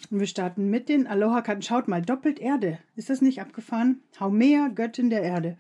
Und 0.10 0.20
wir 0.20 0.28
starten 0.28 0.72
mit 0.72 0.90
den 0.90 1.06
Aloha-Karten. 1.06 1.62
Schaut 1.62 1.88
mal, 1.88 2.02
doppelt 2.02 2.40
Erde. 2.40 2.80
Ist 2.96 3.12
das 3.12 3.22
nicht 3.22 3.42
abgefahren? 3.42 4.00
Haumea, 4.20 4.70
Göttin 4.70 5.12
der 5.12 5.22
Erde. 5.22 5.58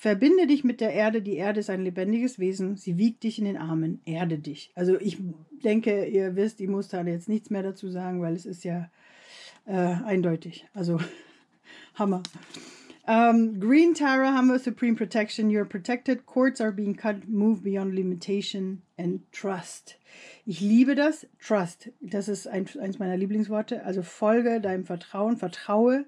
Verbinde 0.00 0.46
dich 0.46 0.64
mit 0.64 0.80
der 0.80 0.94
Erde. 0.94 1.20
Die 1.20 1.36
Erde 1.36 1.60
ist 1.60 1.68
ein 1.68 1.84
lebendiges 1.84 2.38
Wesen. 2.38 2.78
Sie 2.78 2.96
wiegt 2.96 3.22
dich 3.22 3.38
in 3.38 3.44
den 3.44 3.58
Armen. 3.58 4.00
Erde 4.06 4.38
dich. 4.38 4.72
Also 4.74 4.98
ich 4.98 5.18
denke, 5.62 6.06
ihr 6.06 6.36
wisst, 6.36 6.62
ich 6.62 6.68
muss 6.68 6.88
da 6.88 7.02
jetzt 7.02 7.28
nichts 7.28 7.50
mehr 7.50 7.62
dazu 7.62 7.90
sagen, 7.90 8.22
weil 8.22 8.34
es 8.34 8.46
ist 8.46 8.64
ja 8.64 8.90
äh, 9.66 9.74
eindeutig. 9.74 10.66
Also 10.72 10.98
Hammer. 11.96 12.22
Um, 13.06 13.14
ähm, 13.14 13.60
Green 13.60 13.92
Tara 13.92 14.32
haben 14.32 14.46
wir 14.46 14.58
Supreme 14.58 14.96
Protection. 14.96 15.50
You're 15.50 15.66
protected. 15.66 16.24
Cords 16.24 16.62
are 16.62 16.72
being 16.72 16.96
cut. 16.96 17.28
Move 17.28 17.60
beyond 17.60 17.94
limitation 17.94 18.80
and 18.96 19.30
trust. 19.32 19.98
Ich 20.46 20.62
liebe 20.62 20.94
das. 20.94 21.26
Trust. 21.46 21.90
Das 22.00 22.26
ist 22.28 22.48
ein, 22.48 22.66
eins 22.80 22.98
meiner 22.98 23.18
Lieblingsworte. 23.18 23.84
Also 23.84 24.02
folge 24.02 24.62
deinem 24.62 24.86
Vertrauen. 24.86 25.36
Vertraue 25.36 26.06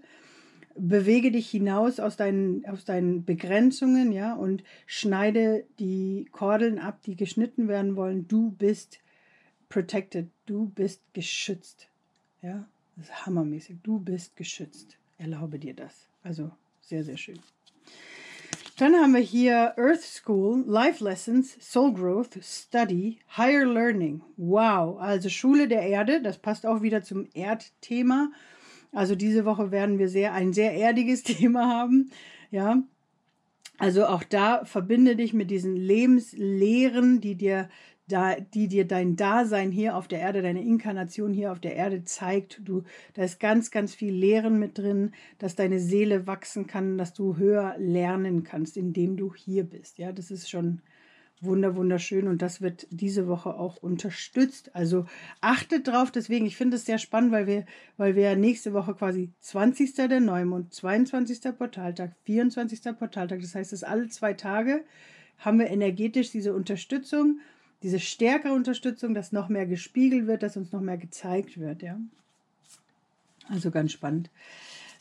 bewege 0.77 1.31
dich 1.31 1.51
hinaus 1.51 2.01
aus 2.01 2.17
deinen, 2.17 2.67
aus 2.67 2.85
deinen 2.85 3.25
Begrenzungen, 3.25 4.13
ja, 4.13 4.35
und 4.35 4.63
schneide 4.87 5.65
die 5.79 6.29
Kordeln 6.33 6.79
ab, 6.79 7.01
die 7.03 7.17
geschnitten 7.17 7.69
werden 7.69 7.97
wollen. 7.97 8.29
Du 8.29 8.51
bist 8.51 9.01
protected, 9.69 10.29
du 10.47 10.67
bist 10.67 11.03
geschützt, 11.13 11.89
ja. 12.43 12.67
Das 12.97 13.07
ist 13.07 13.27
hammermäßig. 13.27 13.79
Du 13.83 13.99
bist 13.99 14.37
geschützt. 14.37 14.99
Erlaube 15.19 15.59
dir 15.59 15.75
das. 15.75 16.09
Also 16.23 16.51
sehr, 16.81 17.05
sehr 17.05 17.17
schön. 17.17 17.39
Dann 18.79 18.95
haben 18.95 19.15
wir 19.15 19.21
hier 19.21 19.75
Earth 19.79 20.03
School, 20.03 20.65
Life 20.67 21.05
Lessons, 21.05 21.57
Soul 21.61 21.95
Growth, 21.95 22.39
Study, 22.43 23.19
Higher 23.37 23.67
Learning. 23.67 24.23
Wow, 24.37 24.99
also 24.99 25.29
Schule 25.29 25.69
der 25.69 25.83
Erde, 25.83 26.23
das 26.23 26.39
passt 26.39 26.67
auch 26.67 26.83
wieder 26.83 27.03
zum 27.03 27.29
Erdthema. 27.35 28.33
Also 28.93 29.15
diese 29.15 29.45
Woche 29.45 29.71
werden 29.71 29.99
wir 29.99 30.09
sehr 30.09 30.35
ein 30.35 30.53
sehr 30.53 30.75
erdiges 30.75 31.23
Thema 31.25 31.69
haben, 31.69 32.11
ja. 32.51 32.83
Also 33.79 34.07
auch 34.07 34.23
da 34.23 34.65
verbinde 34.65 35.17
dich 35.17 35.33
mit 35.33 35.51
diesen 35.51 35.75
Lebenslehren, 35.75 37.21
die 37.21 37.35
dir 37.35 37.69
da, 38.09 38.35
die 38.35 38.69
dir 38.69 38.87
dein 38.87 39.17
Dasein 39.17 39.71
hier 39.71 39.97
auf 39.97 40.07
der 40.07 40.21
Erde, 40.21 40.43
deine 40.43 40.63
Inkarnation 40.63 41.33
hier 41.33 41.53
auf 41.53 41.61
der 41.61 41.75
Erde 41.75 42.05
zeigt. 42.05 42.61
Du, 42.65 42.83
da 43.15 43.25
ist 43.25 43.41
ganz, 43.41 43.71
ganz 43.71 43.95
viel 43.95 44.13
Lehren 44.13 44.59
mit 44.59 44.79
drin, 44.79 45.13
dass 45.39 45.57
deine 45.57 45.81
Seele 45.81 46.27
wachsen 46.27 46.67
kann, 46.67 46.99
dass 46.99 47.15
du 47.15 47.37
höher 47.37 47.75
lernen 47.79 48.43
kannst, 48.43 48.77
indem 48.77 49.17
du 49.17 49.35
hier 49.35 49.65
bist. 49.65 49.99
Ja, 49.99 50.13
das 50.13 50.31
ist 50.31 50.51
schon 50.51 50.83
wunder 51.43 51.77
wunderschön 51.77 52.29
und 52.29 52.41
das 52.41 52.61
wird 52.61 52.87
diese 52.91 53.27
Woche 53.27 53.55
auch 53.55 53.77
unterstützt. 53.77 54.75
Also 54.75 55.07
achtet 55.41 55.89
drauf, 55.89 56.11
deswegen, 56.11 56.47
ich 56.47 56.57
finde 56.57 56.77
es 56.77 56.87
sehr 56.87 56.99
spannend, 56.99 57.33
weil 57.33 57.47
wir, 57.47 57.67
weil 57.97 58.15
wir 58.15 58.37
nächste 58.37 58.73
Woche 58.73 58.95
quasi 58.95 59.31
20. 59.41 59.95
der 59.95 60.21
Neumond, 60.21 60.73
22. 60.73 61.57
Portaltag, 61.57 62.13
24. 62.25 62.97
Portaltag, 62.99 63.41
das 63.41 63.55
heißt, 63.55 63.73
es 63.73 63.85
alle 63.85 64.09
zwei 64.09 64.35
Tage 64.35 64.85
haben 65.39 65.59
wir 65.59 65.67
energetisch 65.67 66.31
diese 66.31 66.55
Unterstützung, 66.55 67.41
diese 67.83 67.99
stärkere 67.99 68.53
Unterstützung, 68.53 69.13
dass 69.13 69.33
noch 69.33 69.49
mehr 69.49 69.67
gespiegelt 69.67 70.27
wird, 70.27 70.43
dass 70.43 70.57
uns 70.57 70.71
noch 70.73 70.81
mehr 70.81 70.99
gezeigt 70.99 71.59
wird, 71.59 71.83
ja. 71.83 71.99
Also 73.49 73.73
ganz 73.73 73.93
spannend. 73.93 74.31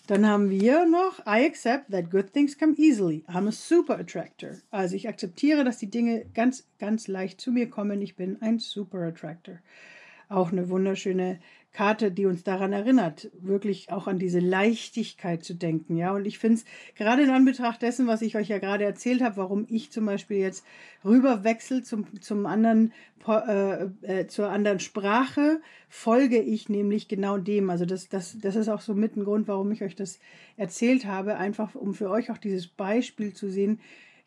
Dann 0.08 0.28
haben 0.28 0.50
wir 0.50 0.86
noch, 0.86 1.20
I 1.20 1.46
accept 1.46 1.92
that 1.92 2.10
good 2.10 2.34
things 2.34 2.58
come 2.58 2.74
easily. 2.78 3.24
I'm 3.28 3.48
a 3.48 3.52
super 3.52 4.00
attractor. 4.00 4.58
Also 4.72 4.96
ich 4.96 5.08
akzeptiere, 5.08 5.64
dass 5.64 5.78
die 5.78 5.90
Dinge 5.90 6.26
ganz, 6.34 6.68
ganz 6.80 7.08
leicht 7.08 7.40
zu 7.40 7.52
mir 7.52 7.70
kommen. 7.70 8.02
Ich 8.02 8.16
bin 8.16 8.42
ein 8.42 8.60
super 8.60 9.00
attractor. 9.00 9.60
Auch 10.28 10.52
eine 10.52 10.70
wunderschöne 10.70 11.40
Karte, 11.74 12.12
die 12.12 12.26
uns 12.26 12.44
daran 12.44 12.74
erinnert, 12.74 13.32
wirklich 13.40 13.92
auch 13.92 14.08
an 14.08 14.20
diese 14.20 14.40
Leichtigkeit 14.40 15.44
zu 15.44 15.54
denken. 15.54 15.96
Ja, 15.96 16.12
und 16.12 16.26
ich 16.26 16.38
finde 16.38 16.58
es 16.58 16.66
gerade 16.96 17.24
in 17.24 17.30
Anbetracht 17.30 17.82
dessen, 17.82 18.08
was 18.08 18.22
ich 18.22 18.36
euch 18.36 18.50
ja 18.50 18.60
gerade 18.60 18.84
erzählt 18.84 19.22
habe, 19.22 19.38
warum 19.38 19.66
ich 19.70 19.90
zum 19.90 20.06
Beispiel 20.06 20.38
jetzt 20.38 20.66
rüberwechsel 21.06 21.84
zum, 21.84 22.22
zum 22.22 22.46
anderen, 22.46 22.92
äh, 23.26 23.86
äh, 24.02 24.28
zur 24.28 24.50
anderen 24.50 24.82
Sprache, 24.82 25.62
folge 25.88 26.42
ich 26.42 26.68
nämlich 26.68 27.08
genau 27.08 27.38
dem. 27.38 27.70
Also 27.70 27.86
das, 27.86 28.10
das, 28.10 28.38
das 28.40 28.58
ist 28.58 28.68
auch 28.68 28.82
so 28.82 28.94
mit 28.94 29.16
ein 29.16 29.24
Grund, 29.24 29.48
warum 29.48 29.72
ich 29.72 29.82
euch 29.82 29.96
das 29.96 30.20
erzählt 30.58 31.06
habe, 31.06 31.38
einfach 31.38 31.76
um 31.76 31.94
für 31.94 32.10
euch 32.10 32.32
auch 32.32 32.38
dieses 32.38 32.68
Beispiel 32.68 33.34
zu 33.34 33.50
sehen, 33.50 33.80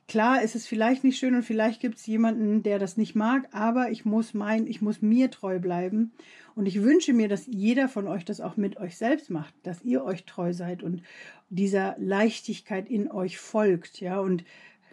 Klar 0.06 0.42
ist 0.42 0.54
es 0.54 0.66
vielleicht 0.66 1.02
nicht 1.02 1.18
schön 1.18 1.34
und 1.34 1.44
vielleicht 1.44 1.80
gibt 1.80 1.96
es 1.96 2.06
jemanden, 2.06 2.62
der 2.62 2.78
das 2.78 2.96
nicht 2.96 3.14
mag, 3.14 3.48
aber 3.52 3.90
ich 3.90 4.04
muss 4.04 4.34
mein, 4.34 4.66
ich 4.66 4.82
muss 4.82 5.00
mir 5.00 5.30
treu 5.30 5.58
bleiben. 5.58 6.12
Und 6.54 6.66
ich 6.66 6.82
wünsche 6.82 7.12
mir, 7.12 7.28
dass 7.28 7.46
jeder 7.46 7.88
von 7.88 8.06
euch 8.06 8.24
das 8.24 8.40
auch 8.40 8.56
mit 8.56 8.76
euch 8.76 8.96
selbst 8.96 9.30
macht, 9.30 9.54
dass 9.62 9.82
ihr 9.82 10.04
euch 10.04 10.24
treu 10.24 10.52
seid 10.52 10.82
und 10.82 11.02
dieser 11.48 11.96
Leichtigkeit 11.98 12.88
in 12.88 13.10
euch 13.10 13.38
folgt. 13.38 14.00
Ja, 14.00 14.20
und 14.20 14.44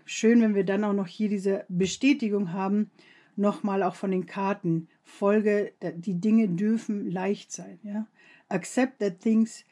schön, 0.06 0.42
wenn 0.42 0.56
wir 0.56 0.64
dann 0.64 0.84
auch 0.84 0.94
noch 0.94 1.08
hier 1.08 1.30
diese 1.30 1.66
Bestätigung 1.68 2.54
haben, 2.54 2.90
nochmal 3.36 3.84
auch 3.84 3.96
von 3.96 4.12
den 4.12 4.26
Karten. 4.26 4.88
Folge, 5.04 5.74
die 5.96 6.20
Dinge 6.20 6.48
dürfen 6.48 7.12
leicht 7.12 7.52
sein. 7.52 7.80
Ja, 7.84 8.08
accept 8.48 9.00
that 9.00 9.20
things 9.20 9.66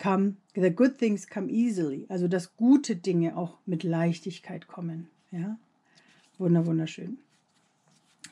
come, 0.00 0.36
the 0.54 0.70
good 0.70 0.98
things 0.98 1.28
come 1.28 1.48
easily. 1.48 2.06
Also, 2.08 2.26
dass 2.26 2.56
gute 2.56 2.96
Dinge 2.96 3.36
auch 3.36 3.58
mit 3.66 3.84
Leichtigkeit 3.84 4.66
kommen. 4.66 5.08
Ja, 5.30 5.56
Wunder, 6.40 6.66
wunderschön. 6.66 7.18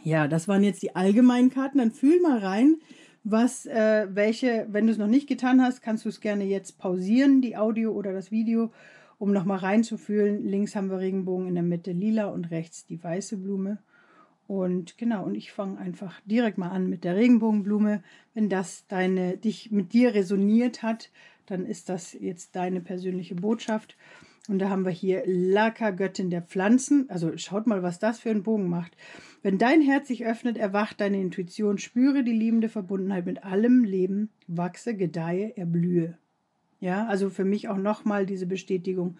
Ja, 0.03 0.29
das 0.29 0.49
waren 0.49 0.65
jetzt 0.65 0.83
die 0.83 0.97
allgemeinen 0.97 1.51
Karten. 1.51 1.79
Dann 1.79 1.93
fühl 1.93 2.21
mal 2.21 2.39
rein, 2.39 2.77
was, 3.23 3.67
äh, 3.67 4.07
welche, 4.11 4.67
wenn 4.71 4.87
du 4.87 4.93
es 4.93 4.99
noch 4.99 5.07
nicht 5.07 5.29
getan 5.29 5.61
hast, 5.61 5.83
kannst 5.83 6.07
du 6.07 6.09
es 6.09 6.21
gerne 6.21 6.45
jetzt 6.45 6.79
pausieren, 6.79 7.43
die 7.43 7.57
Audio 7.57 7.93
oder 7.93 8.13
das 8.13 8.31
Video, 8.31 8.73
um 9.19 9.33
nochmal 9.33 9.59
reinzufühlen. 9.59 10.47
Links 10.47 10.75
haben 10.75 10.91
wir 10.91 10.99
Regenbogen, 10.99 11.49
in 11.49 11.55
der 11.55 11.63
Mitte 11.63 11.93
lila 11.93 12.27
und 12.27 12.51
rechts 12.51 12.87
die 12.87 13.03
weiße 13.03 13.37
Blume. 13.37 13.79
Und 14.47 14.97
genau, 14.97 15.25
und 15.25 15.35
ich 15.35 15.53
fange 15.53 15.79
einfach 15.79 16.23
direkt 16.25 16.57
mal 16.57 16.71
an 16.71 16.89
mit 16.89 17.05
der 17.05 17.17
Regenbogenblume. 17.17 18.03
Wenn 18.33 18.49
das 18.49 18.87
deine, 18.89 19.37
dich 19.37 19.71
mit 19.71 19.93
dir 19.93 20.15
resoniert 20.15 20.83
hat, 20.83 21.11
dann 21.51 21.67
ist 21.67 21.89
das 21.89 22.13
jetzt 22.13 22.57
deine 22.57 22.81
persönliche 22.81 23.35
Botschaft. 23.35 23.97
Und 24.49 24.61
da 24.61 24.71
haben 24.71 24.87
wir 24.87 24.93
hier 24.93 25.23
Laka, 25.27 25.91
Göttin 25.91 26.31
der 26.31 26.43
Pflanzen. 26.43 27.11
Also 27.11 27.37
schaut 27.37 27.67
mal, 27.67 27.83
was 27.83 27.99
das 27.99 28.19
für 28.19 28.31
einen 28.31 28.43
Bogen 28.43 28.69
macht. 28.69 28.97
Wenn 29.43 29.59
dein 29.59 29.83
Herz 29.83 30.09
sich 30.09 30.25
öffnet, 30.25 30.57
erwacht 30.57 31.01
deine 31.01 31.21
Intuition, 31.21 31.79
spüre 31.79 32.25
die 32.25 32.33
liebende 32.33 32.71
Verbundenheit 32.71 33.27
mit 33.27 33.45
allem 33.45 33.85
Leben, 33.85 34.31
wachse, 34.47 34.97
gedeihe, 34.97 35.57
erblühe. 35.57 36.17
Ja, 36.81 37.07
also 37.07 37.29
für 37.29 37.45
mich 37.45 37.69
auch 37.69 37.77
nochmal 37.77 38.25
diese 38.25 38.47
Bestätigung 38.47 39.17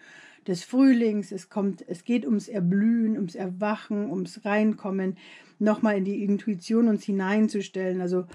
des 0.47 0.63
Frühlings. 0.63 1.31
Es 1.31 1.49
kommt, 1.49 1.83
es 1.87 2.03
geht 2.05 2.25
ums 2.25 2.47
Erblühen, 2.47 3.15
ums 3.15 3.35
Erwachen, 3.35 4.09
ums 4.09 4.45
Reinkommen, 4.45 5.17
nochmal 5.59 5.97
in 5.97 6.05
die 6.05 6.23
Intuition 6.23 6.87
uns 6.87 7.03
hineinzustellen. 7.03 8.01
Also 8.01 8.25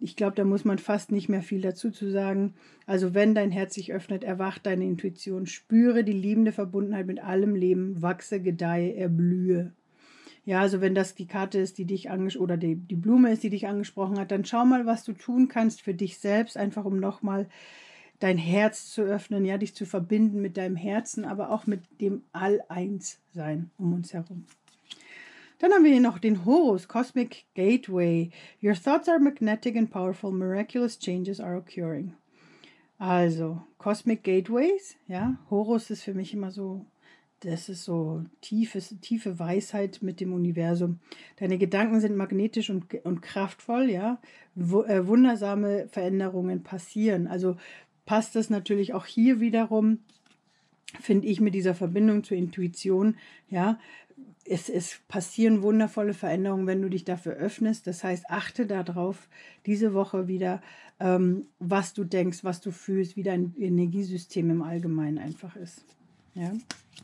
ich 0.00 0.16
glaube, 0.16 0.36
da 0.36 0.44
muss 0.44 0.64
man 0.64 0.78
fast 0.78 1.10
nicht 1.10 1.28
mehr 1.28 1.42
viel 1.42 1.60
dazu 1.60 1.90
zu 1.90 2.10
sagen. 2.10 2.54
Also 2.86 3.14
wenn 3.14 3.34
dein 3.34 3.50
Herz 3.50 3.74
sich 3.74 3.92
öffnet, 3.92 4.24
erwacht 4.24 4.66
deine 4.66 4.84
Intuition, 4.84 5.46
spüre 5.46 6.04
die 6.04 6.12
liebende 6.12 6.52
Verbundenheit 6.52 7.06
mit 7.06 7.22
allem 7.22 7.54
Leben, 7.54 8.02
wachse, 8.02 8.40
gedeihe, 8.40 8.94
erblühe. 8.94 9.72
Ja, 10.44 10.60
also 10.60 10.80
wenn 10.80 10.94
das 10.94 11.14
die 11.14 11.26
Karte 11.26 11.58
ist, 11.58 11.78
die 11.78 11.86
dich 11.86 12.08
angesprochen 12.10 12.44
oder 12.44 12.56
die, 12.56 12.76
die 12.76 12.94
Blume 12.94 13.32
ist, 13.32 13.42
die 13.42 13.50
dich 13.50 13.66
angesprochen 13.66 14.18
hat, 14.18 14.30
dann 14.30 14.44
schau 14.44 14.64
mal, 14.64 14.86
was 14.86 15.02
du 15.02 15.12
tun 15.12 15.48
kannst 15.48 15.82
für 15.82 15.94
dich 15.94 16.18
selbst, 16.18 16.56
einfach 16.56 16.84
um 16.84 17.00
nochmal 17.00 17.48
dein 18.20 18.38
Herz 18.38 18.90
zu 18.92 19.02
öffnen, 19.02 19.44
ja, 19.44 19.58
dich 19.58 19.74
zu 19.74 19.86
verbinden 19.86 20.40
mit 20.40 20.56
deinem 20.56 20.76
Herzen, 20.76 21.24
aber 21.24 21.50
auch 21.50 21.66
mit 21.66 21.80
dem 22.00 22.22
All-Eins-Sein 22.32 23.70
um 23.76 23.92
uns 23.92 24.14
herum. 24.14 24.44
Dann 25.58 25.72
haben 25.72 25.84
wir 25.84 25.92
hier 25.92 26.00
noch 26.00 26.18
den 26.18 26.44
Horus, 26.44 26.86
Cosmic 26.86 27.46
Gateway. 27.54 28.30
Your 28.62 28.74
thoughts 28.74 29.08
are 29.08 29.18
magnetic 29.18 29.76
and 29.76 29.90
powerful, 29.90 30.30
miraculous 30.30 30.98
changes 30.98 31.40
are 31.40 31.56
occurring. 31.56 32.14
Also, 32.98 33.62
Cosmic 33.78 34.22
Gateways, 34.22 34.96
ja, 35.06 35.38
Horus 35.50 35.90
ist 35.90 36.02
für 36.02 36.14
mich 36.14 36.32
immer 36.32 36.50
so, 36.50 36.84
das 37.40 37.68
ist 37.68 37.84
so 37.84 38.24
tiefes, 38.40 38.94
tiefe 39.02 39.38
Weisheit 39.38 39.98
mit 40.00 40.20
dem 40.20 40.32
Universum. 40.32 40.98
Deine 41.36 41.58
Gedanken 41.58 42.00
sind 42.00 42.16
magnetisch 42.16 42.70
und, 42.70 42.94
und 43.04 43.20
kraftvoll, 43.20 43.90
ja. 43.90 44.18
W 44.54 44.80
äh, 44.86 45.06
wundersame 45.06 45.88
Veränderungen 45.88 46.62
passieren. 46.62 47.26
Also 47.26 47.56
passt 48.06 48.34
das 48.36 48.48
natürlich 48.48 48.94
auch 48.94 49.04
hier 49.04 49.40
wiederum, 49.40 49.98
finde 50.98 51.26
ich, 51.26 51.40
mit 51.40 51.54
dieser 51.54 51.74
Verbindung 51.74 52.24
zur 52.24 52.38
Intuition, 52.38 53.16
ja, 53.50 53.78
es, 54.44 54.68
es 54.68 55.00
passieren 55.08 55.62
wundervolle 55.62 56.14
Veränderungen, 56.14 56.66
wenn 56.66 56.82
du 56.82 56.88
dich 56.88 57.04
dafür 57.04 57.32
öffnest. 57.32 57.86
Das 57.86 58.04
heißt, 58.04 58.30
achte 58.30 58.66
darauf, 58.66 59.28
diese 59.66 59.94
Woche 59.94 60.28
wieder, 60.28 60.62
ähm, 61.00 61.46
was 61.58 61.94
du 61.94 62.04
denkst, 62.04 62.44
was 62.44 62.60
du 62.60 62.70
fühlst, 62.70 63.16
wie 63.16 63.22
dein 63.22 63.54
Energiesystem 63.58 64.50
im 64.50 64.62
Allgemeinen 64.62 65.18
einfach 65.18 65.56
ist. 65.56 65.84
Ja? 66.34 66.52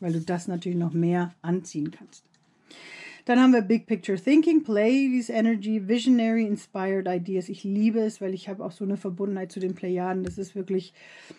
Weil 0.00 0.12
du 0.12 0.20
das 0.20 0.48
natürlich 0.48 0.78
noch 0.78 0.92
mehr 0.92 1.34
anziehen 1.42 1.90
kannst. 1.90 2.24
Dann 3.24 3.38
haben 3.38 3.52
wir 3.52 3.62
Big 3.62 3.86
Picture 3.86 4.18
Thinking, 4.18 4.64
this 4.64 5.28
Energy, 5.28 5.86
Visionary 5.86 6.44
Inspired 6.44 7.06
Ideas. 7.06 7.48
Ich 7.48 7.62
liebe 7.62 8.00
es, 8.00 8.20
weil 8.20 8.34
ich 8.34 8.48
habe 8.48 8.64
auch 8.64 8.72
so 8.72 8.84
eine 8.84 8.96
Verbundenheit 8.96 9.52
zu 9.52 9.60
den 9.60 9.74
Plejaden. 9.74 10.24
Das 10.24 10.38
ist 10.38 10.56
wirklich, 10.56 10.92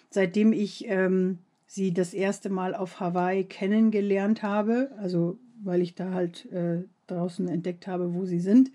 seitdem 0.09 0.53
ich 0.53 0.85
ähm, 0.87 1.39
sie 1.65 1.93
das 1.93 2.13
erste 2.13 2.49
Mal 2.49 2.73
auf 2.73 3.01
Hawaii 3.01 3.43
kennengelernt 3.43 4.43
habe, 4.43 4.91
also 4.97 5.37
weil 5.63 5.81
ich 5.81 5.95
da 5.95 6.11
halt 6.11 6.51
äh, 6.51 6.83
draußen 7.07 7.47
entdeckt 7.47 7.87
habe, 7.87 8.13
wo 8.13 8.25
sie 8.25 8.39
sind. 8.39 8.71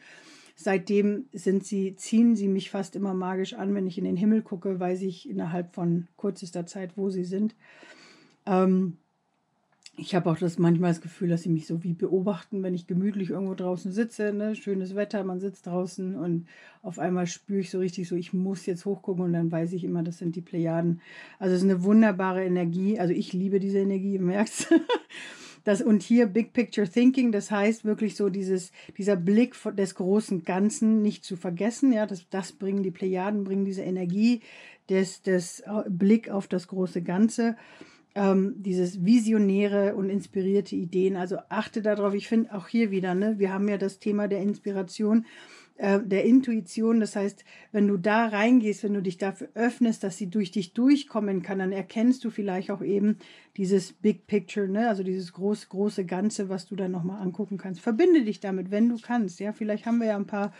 Seitdem 0.54 1.26
sind 1.33 1.64
sie, 1.64 1.95
ziehen 1.95 2.35
sie 2.35 2.49
mich 2.49 2.71
fast 2.71 2.97
immer 2.97 3.14
magisch 3.14 3.54
an, 3.54 3.75
wenn 3.75 3.87
ich 3.87 3.97
in 3.97 4.04
den 4.04 4.16
Himmel 4.16 4.42
gucke, 4.42 4.80
weiß 4.80 5.02
ich 5.02 5.28
innerhalb 5.28 5.75
von 5.75 6.09
kürzester 6.16 6.66
Zeit, 6.66 6.97
wo 6.97 7.11
sie 7.11 7.25
sind. 7.25 7.54
Ähm, 8.45 8.97
ich 10.00 10.14
habe 10.14 10.30
auch 10.30 10.38
das 10.38 10.59
manchmal 10.59 10.90
das 10.90 11.00
Gefühl, 11.00 11.28
dass 11.28 11.42
sie 11.42 11.49
mich 11.49 11.66
so 11.66 11.83
wie 11.83 11.92
beobachten, 11.92 12.62
wenn 12.62 12.75
ich 12.75 12.87
gemütlich 12.87 13.30
irgendwo 13.30 13.54
draußen 13.54 13.90
sitze, 13.90 14.33
ne? 14.33 14.54
schönes 14.54 14.95
Wetter, 14.95 15.25
man 15.25 15.40
sitzt 15.40 15.66
draußen 15.66 16.14
und 16.14 16.47
auf 16.83 17.00
einmal 17.00 17.26
spüre 17.26 17.61
ich 17.61 17.71
so 17.71 17.78
richtig 17.78 18.09
so, 18.09 18.14
ich 18.14 18.33
muss 18.33 18.64
jetzt 18.66 18.85
hochgucken 18.85 19.25
und 19.25 19.33
dann 19.33 19.50
weiß 19.50 19.73
ich 19.73 19.83
immer, 19.83 20.04
das 20.04 20.18
sind 20.18 20.37
die 20.37 20.40
Plejaden. 20.40 21.00
Also 21.40 21.54
es 21.54 21.62
ist 21.62 21.68
eine 21.68 21.83
wunderbare 21.83 22.45
Energie. 22.45 22.99
Also 22.99 23.12
ich 23.12 23.33
liebe 23.33 23.59
diese 23.59 23.78
Energie, 23.78 24.14
ihr 24.14 24.21
merkt 24.21 24.50
es. 24.50 24.68
Das, 25.64 25.82
und 25.82 26.02
hier 26.02 26.26
Big 26.26 26.52
Picture 26.52 26.88
Thinking, 26.88 27.32
das 27.32 27.50
heißt 27.50 27.84
wirklich 27.84 28.16
so 28.16 28.28
dieses, 28.28 28.72
dieser 28.96 29.16
Blick 29.16 29.54
des 29.76 29.94
großen 29.94 30.44
Ganzen 30.44 31.02
nicht 31.02 31.24
zu 31.24 31.36
vergessen. 31.36 31.92
Ja, 31.92 32.06
das, 32.06 32.28
das 32.30 32.52
bringen 32.52 32.82
die 32.82 32.90
Plejaden, 32.90 33.44
bringen 33.44 33.64
diese 33.64 33.82
Energie 33.82 34.40
des, 34.88 35.22
des 35.22 35.60
äh, 35.60 35.84
Blick 35.88 36.30
auf 36.30 36.48
das 36.48 36.68
große 36.68 37.02
Ganze. 37.02 37.56
Ähm, 38.14 38.54
dieses 38.58 39.04
visionäre 39.04 39.94
und 39.94 40.10
inspirierte 40.10 40.74
Ideen. 40.74 41.16
Also 41.16 41.36
achte 41.50 41.82
darauf. 41.82 42.14
Ich 42.14 42.26
finde 42.26 42.54
auch 42.54 42.66
hier 42.68 42.90
wieder, 42.90 43.14
ne, 43.14 43.38
wir 43.38 43.52
haben 43.52 43.68
ja 43.68 43.78
das 43.78 43.98
Thema 43.98 44.28
der 44.28 44.40
Inspiration 44.40 45.26
äh, 45.78 46.00
der 46.02 46.25
Intuition. 46.25 47.00
Das 47.00 47.16
heißt, 47.16 47.44
wenn 47.73 47.87
du 47.87 47.97
da 47.97 48.26
reingehst, 48.26 48.83
wenn 48.83 48.94
du 48.94 49.00
dich 49.00 49.16
dafür 49.16 49.48
öffnest, 49.55 50.02
dass 50.02 50.16
sie 50.16 50.29
durch 50.29 50.50
dich 50.50 50.74
durchkommen 50.74 51.42
kann, 51.42 51.61
dann 51.61 51.72
erkennst 51.72 52.24
du 52.24 52.31
vielleicht 52.31 52.70
auch 52.70 52.83
eben 52.83 53.16
dieses 53.57 53.92
Big 53.92 54.26
Picture, 54.26 54.68
ne? 54.68 54.88
also 54.88 55.05
dieses 55.05 55.33
groß, 55.33 55.68
große 55.68 56.05
Ganze, 56.05 56.48
was 56.48 56.66
du 56.66 56.74
dann 56.74 56.90
nochmal 56.90 57.22
angucken 57.22 57.59
kannst. 57.59 57.81
Verbinde 57.81 58.24
dich 58.24 58.40
damit, 58.40 58.72
wenn 58.72 58.88
du 58.88 58.98
kannst. 59.00 59.38
Ja, 59.38 59.52
vielleicht 59.52 59.87
haben 59.87 59.98
wir 59.98 60.09
ja 60.09 60.16
ein 60.16 60.26
paar 60.26 60.52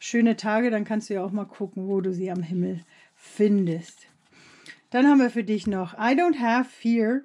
schöne 0.00 0.36
Tage, 0.36 0.70
dann 0.70 0.84
kannst 0.84 1.10
du 1.10 1.14
ja 1.14 1.24
auch 1.24 1.32
mal 1.32 1.44
gucken, 1.44 1.86
wo 1.86 2.00
du 2.00 2.12
sie 2.12 2.30
am 2.30 2.42
Himmel 2.42 2.80
findest. 3.14 4.08
Dann 4.90 5.06
haben 5.06 5.20
wir 5.20 5.30
für 5.30 5.44
dich 5.44 5.66
noch 5.66 5.94
I 5.94 6.14
don't 6.14 6.40
have 6.40 6.68
fear 6.68 7.22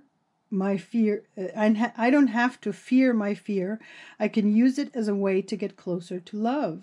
my 0.52 0.78
fear 0.78 1.22
uh, 1.38 1.48
I 1.58 2.12
don't 2.12 2.34
have 2.34 2.60
to 2.62 2.72
fear 2.72 3.14
my 3.14 3.36
fear 3.36 3.80
I 4.20 4.30
can 4.30 4.48
use 4.48 4.80
it 4.80 4.96
as 4.96 5.08
a 5.08 5.16
way 5.16 5.42
to 5.42 5.56
get 5.56 5.78
closer 5.78 6.24
to 6.26 6.38
love 6.38 6.82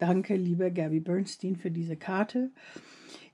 Danke, 0.00 0.34
liebe 0.34 0.72
Gabby 0.72 0.98
Bernstein, 0.98 1.56
für 1.56 1.70
diese 1.70 1.94
Karte. 1.94 2.50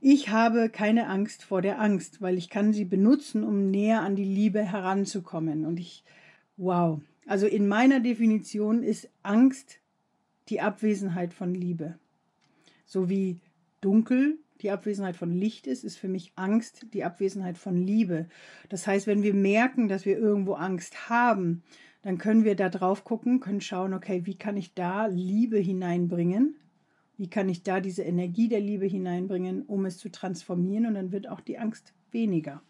Ich 0.01 0.31
habe 0.31 0.69
keine 0.69 1.09
Angst 1.09 1.45
vor 1.45 1.63
der 1.63 1.81
Angst, 1.81 2.21
weil 2.21 2.37
ich 2.37 2.51
kann 2.51 2.73
sie 2.73 2.85
benutzen, 2.85 3.45
um 3.45 3.71
näher 3.71 4.03
an 4.03 4.17
die 4.17 4.25
Liebe 4.25 4.65
heranzukommen. 4.65 5.65
Und 5.65 5.79
ich, 5.79 6.03
wow. 6.57 7.01
Also 7.25 7.47
in 7.47 7.69
meiner 7.69 8.01
Definition 8.01 8.83
ist 8.83 9.09
Angst 9.23 9.79
die 10.49 10.61
Abwesenheit 10.61 11.33
von 11.33 11.55
Liebe. 11.55 12.01
So 12.85 13.09
wie 13.09 13.39
dunkel 13.81 14.37
die 14.61 14.73
Abwesenheit 14.73 15.15
von 15.15 15.31
Licht 15.31 15.69
ist, 15.69 15.85
ist 15.85 15.99
für 15.99 16.09
mich 16.09 16.33
Angst 16.35 16.87
die 16.95 17.05
Abwesenheit 17.05 17.59
von 17.59 17.77
Liebe. 17.77 18.27
Das 18.71 18.89
heißt, 18.89 19.07
wenn 19.07 19.23
wir 19.23 19.35
merken, 19.35 19.87
dass 19.87 20.05
wir 20.05 20.19
irgendwo 20.19 20.55
Angst 20.55 21.09
haben, 21.09 21.63
dann 22.07 22.19
können 22.19 22.45
wir 22.45 22.55
da 22.55 22.69
drauf 22.69 23.03
gucken, 23.03 23.41
können 23.41 23.61
schauen, 23.61 23.93
okay, 23.93 24.27
wie 24.27 24.37
kann 24.37 24.57
ich 24.57 24.75
da 24.75 25.07
Liebe 25.07 25.59
hineinbringen? 25.59 26.55
Wie 27.17 27.29
kann 27.29 27.49
ich 27.49 27.65
da 27.65 27.81
diese 27.81 28.05
Energie 28.05 28.47
der 28.47 28.61
Liebe 28.61 28.87
hineinbringen, 28.87 29.63
um 29.63 29.87
es 29.87 29.99
zu 29.99 30.09
transformieren? 30.09 30.87
Und 30.87 30.95
dann 30.95 31.11
wird 31.11 31.29
auch 31.29 31.41
die 31.41 31.59
Angst 31.59 31.95
weniger. 32.13 32.63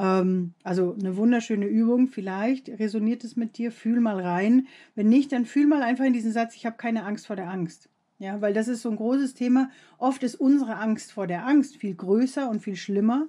Ähm, 0.00 0.54
also 0.64 0.96
eine 0.98 1.16
wunderschöne 1.16 1.66
Übung. 1.66 2.08
Vielleicht 2.08 2.68
resoniert 2.70 3.22
es 3.22 3.36
mit 3.36 3.56
dir. 3.56 3.70
Fühl 3.70 4.00
mal 4.00 4.20
rein. 4.20 4.66
Wenn 4.96 5.08
nicht, 5.08 5.30
dann 5.30 5.44
fühl 5.44 5.68
mal 5.68 5.84
einfach 5.84 6.04
in 6.04 6.12
diesen 6.12 6.32
Satz, 6.32 6.56
ich 6.56 6.66
habe 6.66 6.76
keine 6.76 7.04
Angst 7.04 7.28
vor 7.28 7.36
der 7.36 7.48
Angst. 7.48 7.88
Ja, 8.18 8.40
weil 8.40 8.52
das 8.52 8.66
ist 8.66 8.82
so 8.82 8.90
ein 8.90 8.96
großes 8.96 9.34
Thema. 9.34 9.70
Oft 9.96 10.24
ist 10.24 10.34
unsere 10.34 10.74
Angst 10.74 11.12
vor 11.12 11.28
der 11.28 11.46
Angst 11.46 11.76
viel 11.76 11.94
größer 11.94 12.50
und 12.50 12.62
viel 12.62 12.74
schlimmer 12.74 13.28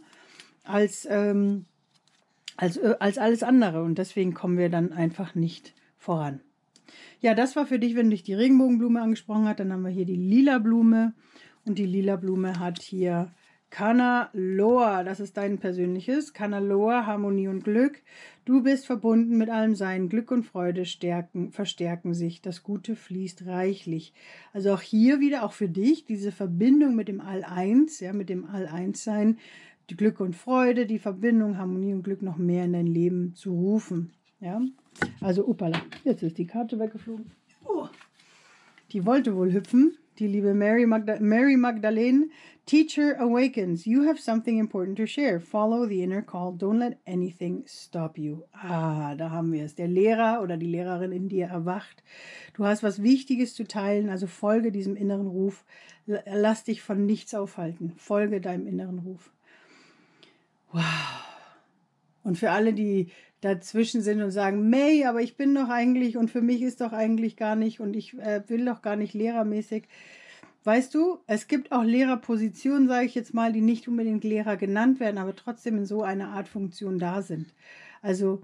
als, 0.63 1.07
ähm, 1.07 1.67
als, 2.61 2.77
äh, 2.77 2.95
als 2.99 3.17
alles 3.17 3.43
andere. 3.43 3.83
Und 3.83 3.97
deswegen 3.97 4.33
kommen 4.33 4.57
wir 4.57 4.69
dann 4.69 4.93
einfach 4.93 5.35
nicht 5.35 5.73
voran. 5.97 6.39
Ja, 7.19 7.33
das 7.33 7.55
war 7.55 7.65
für 7.65 7.79
dich, 7.79 7.95
wenn 7.95 8.09
dich 8.09 8.23
die 8.23 8.33
Regenbogenblume 8.33 9.01
angesprochen 9.01 9.47
hat. 9.47 9.59
Dann 9.59 9.73
haben 9.73 9.83
wir 9.83 9.89
hier 9.89 10.05
die 10.05 10.15
lila 10.15 10.59
Blume. 10.59 11.13
Und 11.65 11.77
die 11.77 11.85
lila 11.85 12.15
Blume 12.15 12.59
hat 12.59 12.81
hier 12.81 13.31
Kanaloa, 13.71 15.03
das 15.03 15.21
ist 15.21 15.37
dein 15.37 15.57
persönliches. 15.57 16.33
Kanaloa, 16.33 17.05
Harmonie 17.05 17.47
und 17.47 17.63
Glück. 17.63 18.01
Du 18.43 18.63
bist 18.63 18.85
verbunden 18.85 19.37
mit 19.37 19.49
allem 19.49 19.75
Sein. 19.75 20.09
Glück 20.09 20.29
und 20.29 20.43
Freude 20.43 20.85
stärken, 20.85 21.51
verstärken 21.51 22.13
sich. 22.13 22.41
Das 22.41 22.63
Gute 22.63 22.95
fließt 22.95 23.45
reichlich. 23.45 24.13
Also 24.51 24.73
auch 24.73 24.81
hier 24.81 25.19
wieder, 25.19 25.43
auch 25.43 25.53
für 25.53 25.69
dich, 25.69 26.05
diese 26.05 26.31
Verbindung 26.31 26.95
mit 26.95 27.07
dem 27.07 27.21
All-Eins, 27.21 28.01
ja, 28.01 28.13
mit 28.13 28.29
dem 28.29 28.45
All-Eins-Sein 28.45 29.37
die 29.91 29.97
Glück 29.97 30.21
und 30.21 30.37
Freude, 30.37 30.85
die 30.85 30.99
Verbindung, 30.99 31.57
Harmonie 31.57 31.93
und 31.93 32.03
Glück 32.03 32.21
noch 32.21 32.37
mehr 32.37 32.63
in 32.63 32.73
dein 32.73 32.87
Leben 32.87 33.35
zu 33.35 33.51
rufen. 33.51 34.13
Ja, 34.39 34.61
also 35.19 35.45
upala, 35.45 35.81
jetzt 36.05 36.23
ist 36.23 36.37
die 36.37 36.47
Karte 36.47 36.79
weggeflogen. 36.79 37.31
Oh. 37.65 37.87
Die 38.93 39.05
wollte 39.05 39.35
wohl 39.35 39.51
hüpfen, 39.51 39.97
die 40.17 40.27
liebe 40.27 40.53
Mary, 40.53 40.85
Magda 40.85 41.19
Mary 41.19 41.57
Magdalene. 41.57 42.29
Teacher 42.65 43.19
awakens. 43.19 43.85
You 43.85 44.07
have 44.07 44.21
something 44.21 44.59
important 44.59 44.97
to 44.97 45.05
share. 45.05 45.41
Follow 45.41 45.85
the 45.85 46.03
inner 46.03 46.21
call. 46.21 46.53
Don't 46.53 46.77
let 46.77 46.97
anything 47.05 47.65
stop 47.67 48.17
you. 48.17 48.43
Ah, 48.53 49.15
da 49.15 49.29
haben 49.31 49.51
wir 49.51 49.65
es. 49.65 49.75
Der 49.75 49.89
Lehrer 49.89 50.41
oder 50.41 50.55
die 50.55 50.67
Lehrerin 50.67 51.11
in 51.11 51.27
dir 51.27 51.47
erwacht. 51.47 52.01
Du 52.53 52.63
hast 52.63 52.81
was 52.81 53.03
Wichtiges 53.03 53.55
zu 53.55 53.67
teilen, 53.67 54.09
also 54.09 54.27
folge 54.27 54.71
diesem 54.71 54.95
inneren 54.95 55.27
Ruf. 55.27 55.65
Lass 56.05 56.63
dich 56.63 56.81
von 56.81 57.05
nichts 57.05 57.33
aufhalten. 57.33 57.91
Folge 57.97 58.39
deinem 58.39 58.67
inneren 58.67 58.99
Ruf. 58.99 59.31
Wow. 60.71 60.83
Und 62.23 62.37
für 62.37 62.51
alle, 62.51 62.73
die 62.73 63.09
dazwischen 63.41 64.01
sind 64.01 64.21
und 64.21 64.31
sagen, 64.31 64.69
May, 64.69 65.05
aber 65.05 65.21
ich 65.21 65.35
bin 65.35 65.55
doch 65.55 65.69
eigentlich 65.69 66.15
und 66.15 66.29
für 66.29 66.41
mich 66.41 66.61
ist 66.61 66.81
doch 66.81 66.93
eigentlich 66.93 67.35
gar 67.35 67.55
nicht 67.55 67.79
und 67.79 67.95
ich 67.95 68.17
äh, 68.19 68.43
will 68.47 68.65
doch 68.65 68.81
gar 68.81 68.95
nicht 68.95 69.13
lehrermäßig. 69.13 69.87
Weißt 70.63 70.93
du, 70.93 71.17
es 71.25 71.47
gibt 71.47 71.71
auch 71.71 71.83
Lehrerpositionen, 71.83 72.87
sage 72.87 73.07
ich 73.07 73.15
jetzt 73.15 73.33
mal, 73.33 73.51
die 73.51 73.61
nicht 73.61 73.87
unbedingt 73.87 74.23
Lehrer 74.23 74.57
genannt 74.57 74.99
werden, 74.99 75.17
aber 75.17 75.35
trotzdem 75.35 75.77
in 75.77 75.85
so 75.87 76.03
einer 76.03 76.29
Art 76.29 76.47
Funktion 76.47 76.99
da 76.99 77.23
sind. 77.23 77.47
Also, 78.03 78.43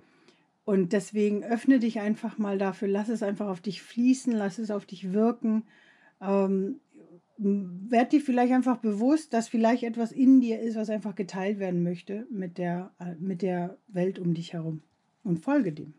und 0.65 0.93
deswegen 0.93 1.43
öffne 1.43 1.77
dich 1.77 1.99
einfach 1.99 2.39
mal 2.39 2.57
dafür, 2.57 2.87
lass 2.87 3.09
es 3.09 3.21
einfach 3.21 3.47
auf 3.47 3.61
dich 3.61 3.83
fließen, 3.83 4.33
lass 4.33 4.57
es 4.57 4.71
auf 4.71 4.87
dich 4.87 5.13
wirken. 5.13 5.63
Ähm, 6.19 6.79
werd 7.38 8.12
dir 8.12 8.21
vielleicht 8.21 8.54
einfach 8.54 8.78
bewusst, 8.78 9.34
dass 9.34 9.47
vielleicht 9.47 9.84
etwas 9.84 10.12
in 10.12 10.41
dir 10.41 10.60
ist, 10.60 10.76
was 10.76 10.89
einfach 10.89 11.15
geteilt 11.15 11.60
werden 11.60 11.84
möchte 11.84 12.26
mit 12.32 12.58
der, 12.58 12.91
äh, 13.00 13.15
mit 13.19 13.41
der 13.41 13.78
Welt 13.88 14.19
um 14.19 14.34
dich 14.34 14.54
herum. 14.54 14.82
Und 15.23 15.39
folge 15.39 15.71
dem. 15.71 15.93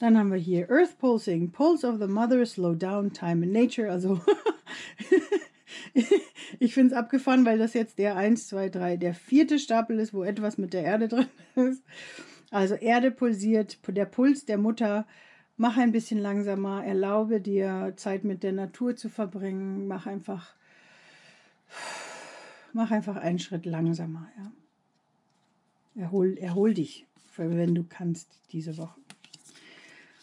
Dann 0.00 0.18
haben 0.18 0.30
wir 0.30 0.38
hier 0.38 0.70
Earth 0.70 0.98
Pulsing, 0.98 1.52
Pulse 1.52 1.86
of 1.86 1.98
the 1.98 2.06
Mother, 2.06 2.44
Slow 2.44 2.74
Down, 2.74 3.12
Time 3.12 3.44
in 3.44 3.52
Nature. 3.52 3.90
Also 3.90 4.20
ich 6.58 6.74
finde 6.74 6.94
es 6.94 6.98
abgefahren, 6.98 7.46
weil 7.46 7.58
das 7.58 7.72
jetzt 7.72 7.98
der 7.98 8.16
1, 8.16 8.48
2, 8.48 8.68
3, 8.68 8.96
der 8.98 9.14
vierte 9.14 9.58
Stapel 9.58 9.98
ist, 9.98 10.12
wo 10.12 10.22
etwas 10.22 10.58
mit 10.58 10.74
der 10.74 10.84
Erde 10.84 11.08
drin 11.08 11.26
ist. 11.54 11.82
Also 12.50 12.74
Erde 12.74 13.10
pulsiert, 13.10 13.78
der 13.88 14.04
Puls 14.04 14.44
der 14.44 14.58
Mutter. 14.58 15.06
Mach 15.56 15.78
ein 15.78 15.92
bisschen 15.92 16.18
langsamer, 16.18 16.84
erlaube 16.84 17.40
dir 17.40 17.94
Zeit 17.96 18.24
mit 18.24 18.42
der 18.42 18.52
Natur 18.52 18.94
zu 18.94 19.08
verbringen. 19.08 19.86
Mach 19.86 20.06
einfach, 20.06 20.54
mach 22.72 22.90
einfach 22.90 23.16
einen 23.16 23.38
Schritt 23.38 23.64
langsamer. 23.64 24.28
Ja. 24.36 24.52
Erhol, 26.02 26.36
erhol 26.36 26.74
dich, 26.74 27.06
wenn 27.36 27.74
du 27.74 27.84
kannst, 27.84 28.38
diese 28.52 28.76
Woche. 28.76 29.00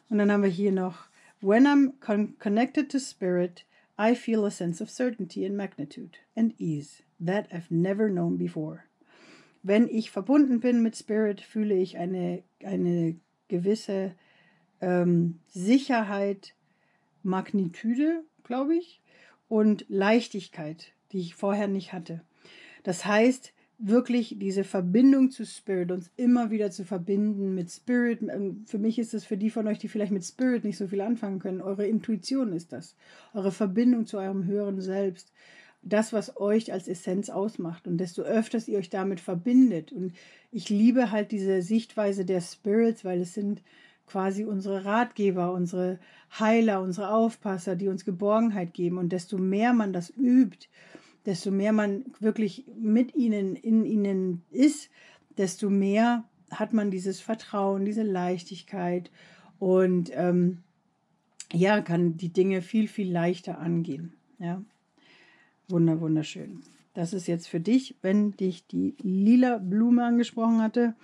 Und 0.10 0.20
dann 0.20 0.32
haben 0.32 0.44
wir 0.44 0.50
hier 0.50 0.72
noch, 0.72 1.08
when 1.42 1.66
I'm 1.66 1.94
con 2.00 2.38
connected 2.38 2.92
to 2.92 3.00
spirit, 3.00 3.66
I 3.98 4.16
feel 4.16 4.46
a 4.46 4.52
sense 4.52 4.84
of 4.84 4.90
certainty 4.92 5.46
and 5.46 5.58
magnitude 5.58 6.18
and 6.36 6.54
ease 6.60 7.02
that 7.20 7.52
I've 7.52 7.72
never 7.72 8.08
known 8.10 8.38
before. 8.38 8.84
Wenn 9.64 9.88
ich 9.88 10.12
verbunden 10.12 10.60
bin 10.60 10.84
mit 10.84 10.98
Spirit, 10.98 11.42
fühle 11.42 11.76
ich 11.76 11.98
eine, 11.98 12.44
eine 12.64 13.16
gewisse 13.48 14.14
ähm, 14.84 15.40
Sicherheit, 15.48 16.54
Magnitude, 17.24 18.24
glaube 18.44 18.76
ich, 18.76 19.02
und 19.48 19.86
Leichtigkeit, 19.88 20.92
die 21.12 21.22
ich 21.22 21.36
vorher 21.36 21.68
nicht 21.68 21.94
hatte. 21.94 22.22
Das 22.84 23.06
heißt, 23.06 23.54
wirklich 23.78 24.36
diese 24.40 24.64
Verbindung 24.64 25.32
zu 25.32 25.46
Spirit, 25.46 25.92
uns 25.92 26.12
immer 26.18 26.52
wieder 26.52 26.70
zu 26.72 26.84
verbinden 26.84 27.56
mit 27.56 27.72
Spirit. 27.72 28.22
Ähm, 28.22 28.64
für 28.68 28.78
mich 28.78 29.00
ist 29.00 29.14
es 29.14 29.26
für 29.26 29.38
die 29.38 29.50
von 29.50 29.68
euch, 29.68 29.80
die 29.80 29.88
vielleicht 29.88 30.12
mit 30.12 30.26
Spirit 30.26 30.64
nicht 30.64 30.78
so 30.78 30.88
viel 30.88 31.02
anfangen 31.02 31.40
können, 31.40 31.62
eure 31.62 31.88
Intuition 31.88 32.54
ist 32.54 32.74
das. 32.74 32.96
Eure 33.34 33.52
Verbindung 33.52 34.06
zu 34.06 34.18
eurem 34.18 34.46
höheren 34.46 34.82
Selbst. 34.82 35.32
Das, 35.82 36.14
was 36.14 36.38
euch 36.38 36.72
als 36.72 36.88
Essenz 36.88 37.30
ausmacht. 37.30 37.88
Und 37.88 37.98
desto 37.98 38.22
öfters 38.22 38.68
ihr 38.68 38.80
euch 38.80 38.90
damit 38.90 39.20
verbindet. 39.20 39.92
Und 39.92 40.14
ich 40.52 40.70
liebe 40.70 41.12
halt 41.12 41.32
diese 41.32 41.62
Sichtweise 41.62 42.26
der 42.26 42.42
Spirits, 42.42 43.04
weil 43.04 43.22
es 43.22 43.34
sind 43.34 43.62
quasi 44.06 44.44
unsere 44.44 44.86
Ratgeber, 44.86 45.54
unsere 45.54 46.00
Heiler, 46.40 46.82
unsere 46.82 47.14
Aufpasser, 47.14 47.76
die 47.76 47.88
uns 47.88 48.06
Geborgenheit 48.06 48.74
geben. 48.74 48.98
Und 48.98 49.12
desto 49.12 49.38
mehr 49.38 49.74
man 49.74 49.94
das 49.94 50.12
übt, 50.16 50.68
desto 51.26 51.52
mehr 51.52 51.74
man 51.74 52.06
wirklich 52.20 52.66
mit 52.78 53.16
ihnen, 53.16 53.56
in 53.56 53.86
ihnen 53.86 54.44
ist, 54.52 54.90
desto 55.38 55.70
mehr 55.70 56.26
hat 56.52 56.74
man 56.74 56.92
dieses 56.92 57.20
Vertrauen, 57.20 57.86
diese 57.86 58.04
Leichtigkeit 58.04 59.10
und 59.60 60.12
ähm, 60.14 60.60
ja, 61.52 61.82
kann 61.82 62.18
die 62.18 62.34
Dinge 62.34 62.62
viel, 62.62 62.88
viel 62.88 63.12
leichter 63.12 63.60
angehen. 63.60 64.14
Ja, 64.40 64.62
wunder, 65.68 66.00
wunderschön. 66.02 66.62
Das 66.94 67.14
ist 67.14 67.28
jetzt 67.28 67.48
für 67.48 67.60
dich, 67.60 67.96
wenn 68.02 68.32
dich 68.32 68.68
die 68.68 68.96
lila 69.02 69.58
Blume 69.58 70.04
angesprochen 70.04 70.62
hatte. 70.62 70.96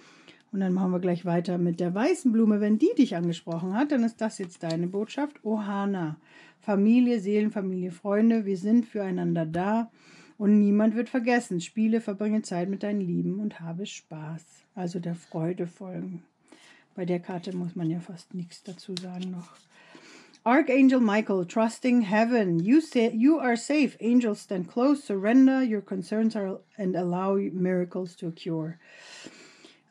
Und 0.51 0.61
dann 0.61 0.73
machen 0.73 0.91
wir 0.91 0.99
gleich 0.99 1.25
weiter 1.25 1.57
mit 1.57 1.79
der 1.79 1.93
weißen 1.93 2.31
Blume. 2.31 2.59
Wenn 2.59 2.79
die 2.79 2.93
dich 2.97 3.15
angesprochen 3.15 3.73
hat, 3.73 3.91
dann 3.91 4.03
ist 4.03 4.19
das 4.21 4.37
jetzt 4.37 4.63
deine 4.63 4.87
Botschaft. 4.87 5.43
Ohana. 5.43 6.17
Familie, 6.59 7.19
Seelenfamilie, 7.19 7.91
Freunde, 7.91 8.45
wir 8.45 8.57
sind 8.57 8.85
füreinander 8.85 9.45
da 9.45 9.89
und 10.37 10.59
niemand 10.59 10.95
wird 10.95 11.09
vergessen. 11.09 11.61
Spiele, 11.61 12.01
verbringe 12.01 12.41
Zeit 12.41 12.69
mit 12.69 12.83
deinen 12.83 13.01
Lieben 13.01 13.39
und 13.39 13.59
habe 13.59 13.85
Spaß. 13.85 14.43
Also 14.75 14.99
der 14.99 15.15
Freude 15.15 15.67
folgen. 15.67 16.23
Bei 16.95 17.05
der 17.05 17.19
Karte 17.19 17.55
muss 17.55 17.75
man 17.75 17.89
ja 17.89 17.99
fast 17.99 18.33
nichts 18.33 18.63
dazu 18.63 18.93
sagen 18.95 19.31
noch. 19.31 19.53
Archangel 20.45 21.01
Michael, 21.01 21.45
trusting 21.45 22.01
heaven, 22.01 22.59
you 22.59 22.81
say 22.81 23.11
you 23.13 23.39
are 23.39 23.57
safe. 23.57 23.97
Angels 24.01 24.41
stand 24.43 24.67
close, 24.67 25.03
surrender 25.03 25.61
your 25.61 25.81
concerns 25.81 26.35
are, 26.35 26.59
and 26.77 26.95
allow 26.95 27.35
miracles 27.35 28.15
to 28.15 28.27
occur. 28.27 28.77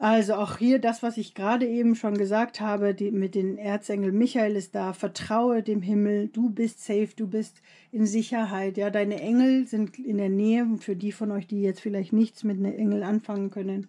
Also 0.00 0.34
auch 0.34 0.58
hier 0.58 0.78
das, 0.78 1.02
was 1.02 1.16
ich 1.16 1.34
gerade 1.34 1.66
eben 1.66 1.96
schon 1.96 2.16
gesagt 2.16 2.60
habe, 2.60 2.94
die, 2.94 3.10
mit 3.10 3.34
den 3.34 3.58
Erzengel 3.58 4.12
Michael 4.12 4.54
ist 4.54 4.76
da, 4.76 4.92
vertraue 4.92 5.64
dem 5.64 5.82
Himmel, 5.82 6.28
du 6.28 6.50
bist 6.50 6.84
safe, 6.84 7.08
du 7.16 7.26
bist 7.26 7.60
in 7.90 8.06
Sicherheit. 8.06 8.76
Ja, 8.76 8.90
deine 8.90 9.20
Engel 9.20 9.66
sind 9.66 9.98
in 9.98 10.18
der 10.18 10.28
Nähe, 10.28 10.68
für 10.78 10.94
die 10.94 11.10
von 11.10 11.32
euch, 11.32 11.48
die 11.48 11.62
jetzt 11.62 11.80
vielleicht 11.80 12.12
nichts 12.12 12.44
mit 12.44 12.58
einem 12.58 12.76
Engel 12.76 13.02
anfangen 13.02 13.50
können. 13.50 13.88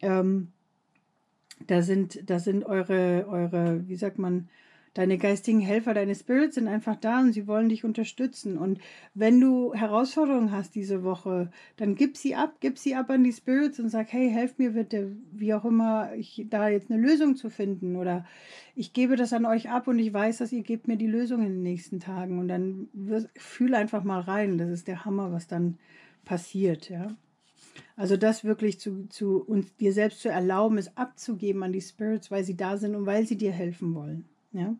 Ähm, 0.00 0.48
da 1.66 1.82
sind, 1.82 2.30
da 2.30 2.38
sind 2.38 2.64
eure, 2.64 3.26
eure, 3.28 3.86
wie 3.86 3.96
sagt 3.96 4.18
man, 4.18 4.48
Deine 4.94 5.18
geistigen 5.18 5.60
Helfer, 5.60 5.94
deine 5.94 6.14
Spirits 6.14 6.56
sind 6.56 6.68
einfach 6.68 6.96
da 6.96 7.20
und 7.20 7.32
sie 7.32 7.46
wollen 7.46 7.68
dich 7.68 7.84
unterstützen. 7.84 8.58
Und 8.58 8.80
wenn 9.14 9.40
du 9.40 9.74
Herausforderungen 9.74 10.52
hast 10.52 10.74
diese 10.74 11.04
Woche, 11.04 11.50
dann 11.76 11.94
gib 11.94 12.16
sie 12.16 12.34
ab, 12.34 12.56
gib 12.60 12.78
sie 12.78 12.94
ab 12.94 13.10
an 13.10 13.24
die 13.24 13.32
Spirits 13.32 13.78
und 13.78 13.88
sag, 13.88 14.12
hey, 14.12 14.30
helft 14.30 14.58
mir 14.58 14.72
bitte, 14.72 15.16
wie 15.32 15.54
auch 15.54 15.64
immer, 15.64 16.14
ich, 16.14 16.46
da 16.48 16.68
jetzt 16.68 16.90
eine 16.90 17.00
Lösung 17.00 17.36
zu 17.36 17.50
finden. 17.50 17.96
Oder 17.96 18.24
ich 18.74 18.92
gebe 18.92 19.16
das 19.16 19.32
an 19.32 19.46
euch 19.46 19.70
ab 19.70 19.88
und 19.88 19.98
ich 19.98 20.12
weiß, 20.12 20.38
dass 20.38 20.52
ihr 20.52 20.62
gebt 20.62 20.88
mir 20.88 20.96
die 20.96 21.06
Lösung 21.06 21.40
in 21.42 21.54
den 21.54 21.62
nächsten 21.62 22.00
Tagen. 22.00 22.38
Und 22.38 22.48
dann 22.48 22.88
fühl 23.36 23.74
einfach 23.74 24.04
mal 24.04 24.20
rein. 24.20 24.58
Das 24.58 24.70
ist 24.70 24.88
der 24.88 25.04
Hammer, 25.04 25.32
was 25.32 25.46
dann 25.46 25.78
passiert, 26.24 26.90
ja. 26.90 27.16
Also 27.96 28.16
das 28.16 28.44
wirklich 28.44 28.78
zu, 28.78 29.06
zu 29.08 29.42
uns 29.42 29.74
dir 29.76 29.92
selbst 29.92 30.20
zu 30.20 30.28
erlauben, 30.28 30.78
es 30.78 30.96
abzugeben 30.96 31.62
an 31.62 31.72
die 31.72 31.80
Spirits, 31.80 32.30
weil 32.30 32.44
sie 32.44 32.56
da 32.56 32.76
sind 32.76 32.94
und 32.94 33.06
weil 33.06 33.26
sie 33.26 33.36
dir 33.36 33.52
helfen 33.52 33.94
wollen. 33.94 34.24
Ja. 34.52 34.74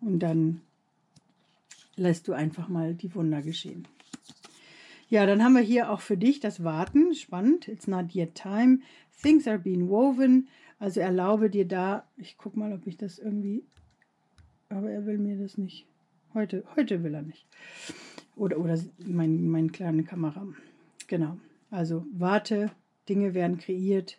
Und 0.00 0.18
dann 0.20 0.60
lässt 1.96 2.28
du 2.28 2.32
einfach 2.32 2.68
mal 2.68 2.94
die 2.94 3.14
Wunder 3.14 3.42
geschehen. 3.42 3.86
Ja, 5.08 5.26
dann 5.26 5.44
haben 5.44 5.54
wir 5.54 5.62
hier 5.62 5.90
auch 5.90 6.00
für 6.00 6.16
dich 6.16 6.40
das 6.40 6.64
Warten. 6.64 7.14
Spannend. 7.14 7.68
It's 7.68 7.86
not 7.86 8.14
yet 8.14 8.34
time. 8.34 8.80
Things 9.22 9.46
are 9.46 9.58
being 9.58 9.88
woven. 9.88 10.48
Also 10.78 11.00
erlaube 11.00 11.50
dir 11.50 11.66
da, 11.66 12.06
ich 12.16 12.36
gucke 12.36 12.58
mal, 12.58 12.72
ob 12.72 12.86
ich 12.86 12.96
das 12.96 13.18
irgendwie, 13.18 13.64
aber 14.68 14.90
er 14.90 15.06
will 15.06 15.18
mir 15.18 15.38
das 15.38 15.56
nicht. 15.56 15.86
Heute, 16.34 16.64
heute 16.76 17.02
will 17.02 17.14
er 17.14 17.22
nicht. 17.22 17.46
Oder, 18.36 18.58
oder 18.58 18.78
mein, 19.06 19.48
mein 19.48 19.70
kleine 19.70 20.02
Kamera. 20.02 20.46
Genau. 21.06 21.38
Also 21.70 22.04
warte, 22.12 22.72
Dinge 23.08 23.34
werden 23.34 23.58
kreiert. 23.58 24.18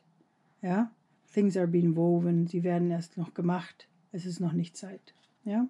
Ja. 0.62 0.91
Things 1.34 1.58
are 1.58 1.67
being 1.67 1.95
woven. 1.95 2.47
Sie 2.47 2.63
werden 2.63 2.89
erst 2.89 3.17
noch 3.17 3.34
gemacht. 3.34 3.88
Es 4.15 4.25
ist 4.25 4.39
noch 4.39 4.54
nicht 4.54 4.78
Zeit. 4.78 5.13
Ja. 5.43 5.67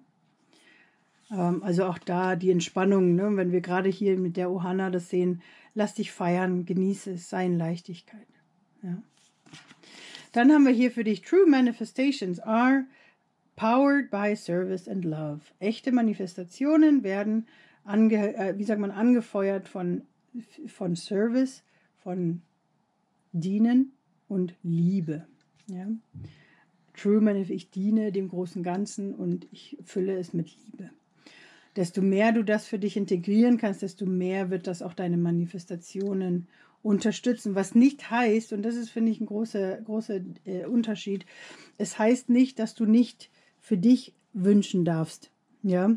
Ähm, 1.32 1.64
also 1.64 1.84
auch 1.84 1.98
da 1.98 2.36
die 2.36 2.52
Entspannung, 2.52 3.16
ne? 3.16 3.36
wenn 3.36 3.50
wir 3.50 3.60
gerade 3.60 3.88
hier 3.88 4.16
mit 4.16 4.36
der 4.36 4.52
Ohana 4.52 4.90
das 4.90 5.10
sehen, 5.10 5.42
lass 5.74 5.94
dich 5.94 6.12
feiern, 6.12 6.64
genieße 6.64 7.14
es, 7.14 7.28
sei 7.28 7.46
in 7.46 7.58
Leichtigkeit. 7.58 8.28
Ja. 8.82 9.02
Dann 10.30 10.52
haben 10.52 10.64
wir 10.64 10.72
hier 10.72 10.92
für 10.92 11.02
dich 11.02 11.22
True 11.22 11.46
Manifestations 11.48 12.38
are 12.38 12.84
powered 13.56 14.12
by 14.12 14.36
service 14.36 14.86
and 14.86 15.04
love. 15.04 15.40
Echte 15.58 15.90
Manifestationen 15.90 17.02
werden 17.02 17.48
ange, 17.82 18.36
äh, 18.36 18.56
wie 18.56 18.64
sagt 18.64 18.80
man, 18.80 18.92
angefeuert 18.92 19.66
von, 19.66 20.02
von 20.68 20.94
Service, 20.94 21.64
von 21.98 22.42
Dienen 23.32 23.90
und 24.28 24.54
Liebe. 24.62 25.26
Ja. 25.66 25.88
Truman, 26.96 27.36
ich 27.36 27.70
diene 27.70 28.12
dem 28.12 28.28
großen 28.28 28.62
Ganzen 28.62 29.14
und 29.14 29.46
ich 29.52 29.76
fülle 29.84 30.18
es 30.18 30.32
mit 30.32 30.50
Liebe. 30.64 30.90
Desto 31.76 32.00
mehr 32.00 32.32
du 32.32 32.42
das 32.42 32.66
für 32.66 32.78
dich 32.78 32.96
integrieren 32.96 33.58
kannst, 33.58 33.82
desto 33.82 34.06
mehr 34.06 34.50
wird 34.50 34.66
das 34.66 34.80
auch 34.82 34.94
deine 34.94 35.18
Manifestationen 35.18 36.48
unterstützen. 36.82 37.54
Was 37.54 37.74
nicht 37.74 38.10
heißt, 38.10 38.52
und 38.52 38.62
das 38.62 38.76
ist, 38.76 38.90
finde 38.90 39.12
ich, 39.12 39.20
ein 39.20 39.26
großer, 39.26 39.76
großer 39.82 40.20
äh, 40.44 40.64
Unterschied, 40.64 41.26
es 41.76 41.98
heißt 41.98 42.30
nicht, 42.30 42.58
dass 42.58 42.74
du 42.74 42.86
nicht 42.86 43.30
für 43.60 43.76
dich 43.76 44.14
wünschen 44.32 44.84
darfst. 44.84 45.30
Ja, 45.62 45.90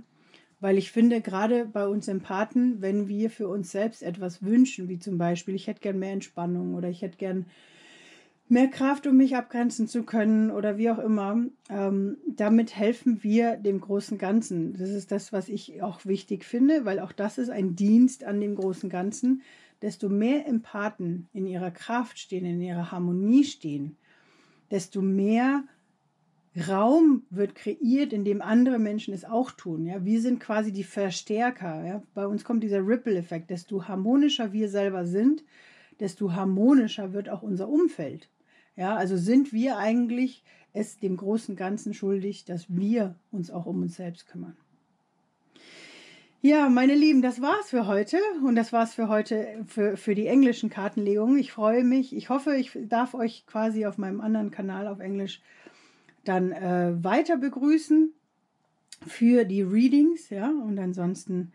weil 0.60 0.78
ich 0.78 0.92
finde, 0.92 1.22
gerade 1.22 1.66
bei 1.66 1.88
uns 1.88 2.08
Empathen, 2.08 2.82
wenn 2.82 3.08
wir 3.08 3.30
für 3.30 3.48
uns 3.48 3.72
selbst 3.72 4.04
etwas 4.04 4.44
wünschen, 4.44 4.90
wie 4.90 5.00
zum 5.00 5.18
Beispiel, 5.18 5.56
ich 5.56 5.68
hätte 5.68 5.80
gern 5.80 6.00
mehr 6.00 6.12
Entspannung 6.12 6.74
oder 6.76 6.90
ich 6.90 7.02
hätte 7.02 7.18
gern 7.18 7.46
mehr 8.50 8.68
Kraft, 8.68 9.06
um 9.06 9.16
mich 9.16 9.36
abgrenzen 9.36 9.88
zu 9.88 10.04
können 10.04 10.50
oder 10.50 10.78
wie 10.78 10.90
auch 10.90 10.98
immer. 10.98 11.46
Ähm, 11.70 12.18
damit 12.28 12.76
helfen 12.76 13.24
wir 13.24 13.58
dem 13.58 13.80
großen 13.80 14.18
Ganzen. 14.18 14.74
Das 14.74 14.90
ist 14.90 15.12
das, 15.12 15.32
was 15.32 15.50
ich 15.50 15.82
auch 15.84 16.06
wichtig 16.06 16.44
finde, 16.44 16.84
weil 16.84 17.00
auch 17.00 17.12
das 17.12 17.38
ist 17.38 17.50
ein 17.50 17.76
Dienst 17.76 18.24
an 18.24 18.42
dem 18.42 18.56
großen 18.56 18.90
Ganzen. 18.90 19.44
Desto 19.82 20.10
mehr 20.10 20.48
Empathen 20.48 21.28
in 21.32 21.46
ihrer 21.46 21.72
Kraft 21.72 22.20
stehen, 22.20 22.44
in 22.44 22.60
ihrer 22.60 22.92
Harmonie 22.92 23.44
stehen, 23.44 23.96
desto 24.72 25.02
mehr 25.02 25.64
Raum 26.68 27.24
wird 27.30 27.54
kreiert, 27.54 28.12
in 28.12 28.26
dem 28.26 28.42
andere 28.42 28.80
Menschen 28.80 29.14
es 29.14 29.24
auch 29.24 29.52
tun. 29.52 29.86
Ja? 29.86 30.04
Wir 30.04 30.22
sind 30.22 30.40
quasi 30.40 30.74
die 30.74 30.84
Verstärker. 30.84 31.86
Ja? 31.86 32.04
Bei 32.16 32.26
uns 32.26 32.44
kommt 32.44 32.64
dieser 32.64 32.86
Ripple-Effekt. 32.86 33.52
Desto 33.52 33.88
harmonischer 33.88 34.52
wir 34.52 34.70
selber 34.70 35.06
sind, 35.06 35.44
desto 36.00 36.34
harmonischer 36.34 37.14
wird 37.14 37.30
auch 37.30 37.44
unser 37.44 37.70
Umfeld. 37.70 38.30
Ja, 38.80 38.96
also 38.96 39.18
sind 39.18 39.52
wir 39.52 39.78
eigentlich 39.78 40.42
es 40.72 41.00
dem 41.00 41.18
großen 41.18 41.58
Ganzen 41.58 41.94
schuldig, 41.94 42.46
dass 42.46 42.66
wir 42.70 43.16
uns 43.30 43.52
auch 43.52 43.66
um 43.66 43.82
uns 43.82 43.98
selbst 43.98 44.26
kümmern. 44.28 44.56
Ja, 46.42 46.70
meine 46.70 46.96
Lieben, 46.96 47.22
das 47.22 47.42
war's 47.42 47.72
für 47.72 47.88
heute 47.88 48.16
und 48.46 48.56
das 48.56 48.72
war's 48.72 48.94
für 48.94 49.10
heute 49.10 49.66
für, 49.68 49.98
für 49.98 50.16
die 50.16 50.28
englischen 50.28 50.70
Kartenlegungen. 50.70 51.38
Ich 51.38 51.52
freue 51.52 51.84
mich. 51.84 52.16
Ich 52.16 52.30
hoffe, 52.30 52.56
ich 52.56 52.72
darf 52.88 53.16
euch 53.16 53.46
quasi 53.48 53.86
auf 53.86 53.98
meinem 53.98 54.22
anderen 54.22 54.50
Kanal 54.50 54.88
auf 54.88 55.02
Englisch 55.02 55.42
dann 56.24 56.54
äh, 56.54 56.94
weiter 57.04 57.36
begrüßen 57.36 58.14
für 59.06 59.44
die 59.44 59.62
Readings, 59.62 60.30
ja, 60.30 60.48
und 60.48 60.80
ansonsten 60.80 61.52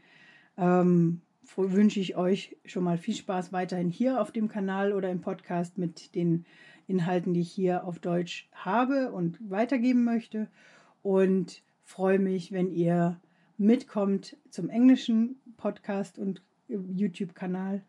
ähm, 0.59 1.23
wünsche 1.57 2.01
ich 2.01 2.17
euch 2.17 2.59
schon 2.67 2.85
mal 2.85 2.99
viel 2.99 3.15
Spaß 3.15 3.51
weiterhin 3.51 3.89
hier 3.89 4.21
auf 4.21 4.31
dem 4.31 4.49
Kanal 4.49 4.93
oder 4.93 5.11
im 5.11 5.23
Podcast 5.23 5.79
mit 5.79 6.15
den 6.15 6.45
Inhalten, 6.87 7.35
die 7.35 7.41
ich 7.41 7.53
hier 7.53 7.85
auf 7.85 7.99
Deutsch 7.99 8.49
habe 8.53 9.13
und 9.13 9.39
weitergeben 9.51 10.05
möchte 10.05 10.49
und 11.03 11.63
freue 11.83 12.19
mich, 12.19 12.53
wenn 12.53 12.73
ihr 12.73 13.21
mitkommt 13.57 14.37
zum 14.51 14.69
englischen 14.69 15.37
Podcast 15.57 16.19
und 16.19 16.43
YouTube-Kanal 16.69 17.83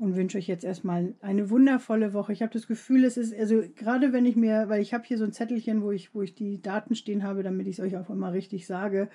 und 0.00 0.16
wünsche 0.16 0.38
euch 0.38 0.46
jetzt 0.46 0.64
erstmal 0.64 1.14
eine 1.20 1.50
wundervolle 1.50 2.14
Woche. 2.14 2.32
Ich 2.32 2.40
habe 2.40 2.52
das 2.52 2.66
Gefühl, 2.66 3.04
es 3.04 3.18
ist, 3.18 3.38
also 3.38 3.62
gerade 3.76 4.14
wenn 4.14 4.24
ich 4.24 4.34
mir, 4.34 4.68
weil 4.68 4.80
ich 4.80 4.94
habe 4.94 5.04
hier 5.04 5.18
so 5.18 5.24
ein 5.24 5.32
Zettelchen, 5.32 5.82
wo 5.82 5.90
ich, 5.90 6.14
wo 6.14 6.22
ich 6.22 6.34
die 6.34 6.60
Daten 6.62 6.94
stehen 6.94 7.22
habe, 7.22 7.42
damit 7.42 7.66
ich 7.66 7.78
es 7.78 7.84
euch 7.84 7.96
auch 7.98 8.08
immer 8.08 8.32
richtig 8.32 8.66
sage. 8.66 9.10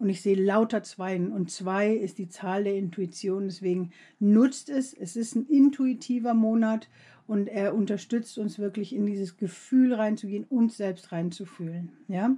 Und 0.00 0.08
ich 0.08 0.22
sehe 0.22 0.34
lauter 0.34 0.82
Zweien. 0.82 1.30
Und 1.30 1.52
zwei 1.52 1.94
ist 1.94 2.18
die 2.18 2.28
Zahl 2.28 2.64
der 2.64 2.76
Intuition. 2.76 3.44
Deswegen 3.44 3.92
nutzt 4.18 4.70
es. 4.70 4.92
Es 4.92 5.14
ist 5.14 5.36
ein 5.36 5.46
intuitiver 5.46 6.34
Monat 6.34 6.88
und 7.26 7.48
er 7.48 7.74
unterstützt 7.74 8.38
uns 8.38 8.58
wirklich 8.58 8.94
in 8.94 9.06
dieses 9.06 9.36
Gefühl 9.36 9.94
reinzugehen, 9.94 10.44
uns 10.44 10.76
selbst 10.76 11.12
reinzufühlen. 11.12 11.92
Ja, 12.08 12.36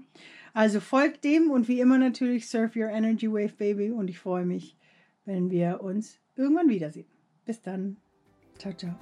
also 0.54 0.80
folgt 0.80 1.24
dem 1.24 1.50
und 1.50 1.68
wie 1.68 1.80
immer 1.80 1.98
natürlich 1.98 2.48
surf 2.48 2.76
your 2.76 2.88
energy 2.88 3.30
wave, 3.30 3.54
baby. 3.56 3.90
Und 3.90 4.08
ich 4.08 4.18
freue 4.18 4.46
mich, 4.46 4.76
wenn 5.24 5.50
wir 5.50 5.82
uns 5.82 6.18
irgendwann 6.36 6.68
wiedersehen. 6.68 7.06
Bis 7.44 7.60
dann. 7.62 7.96
Ciao, 8.58 8.72
ciao. 8.72 8.94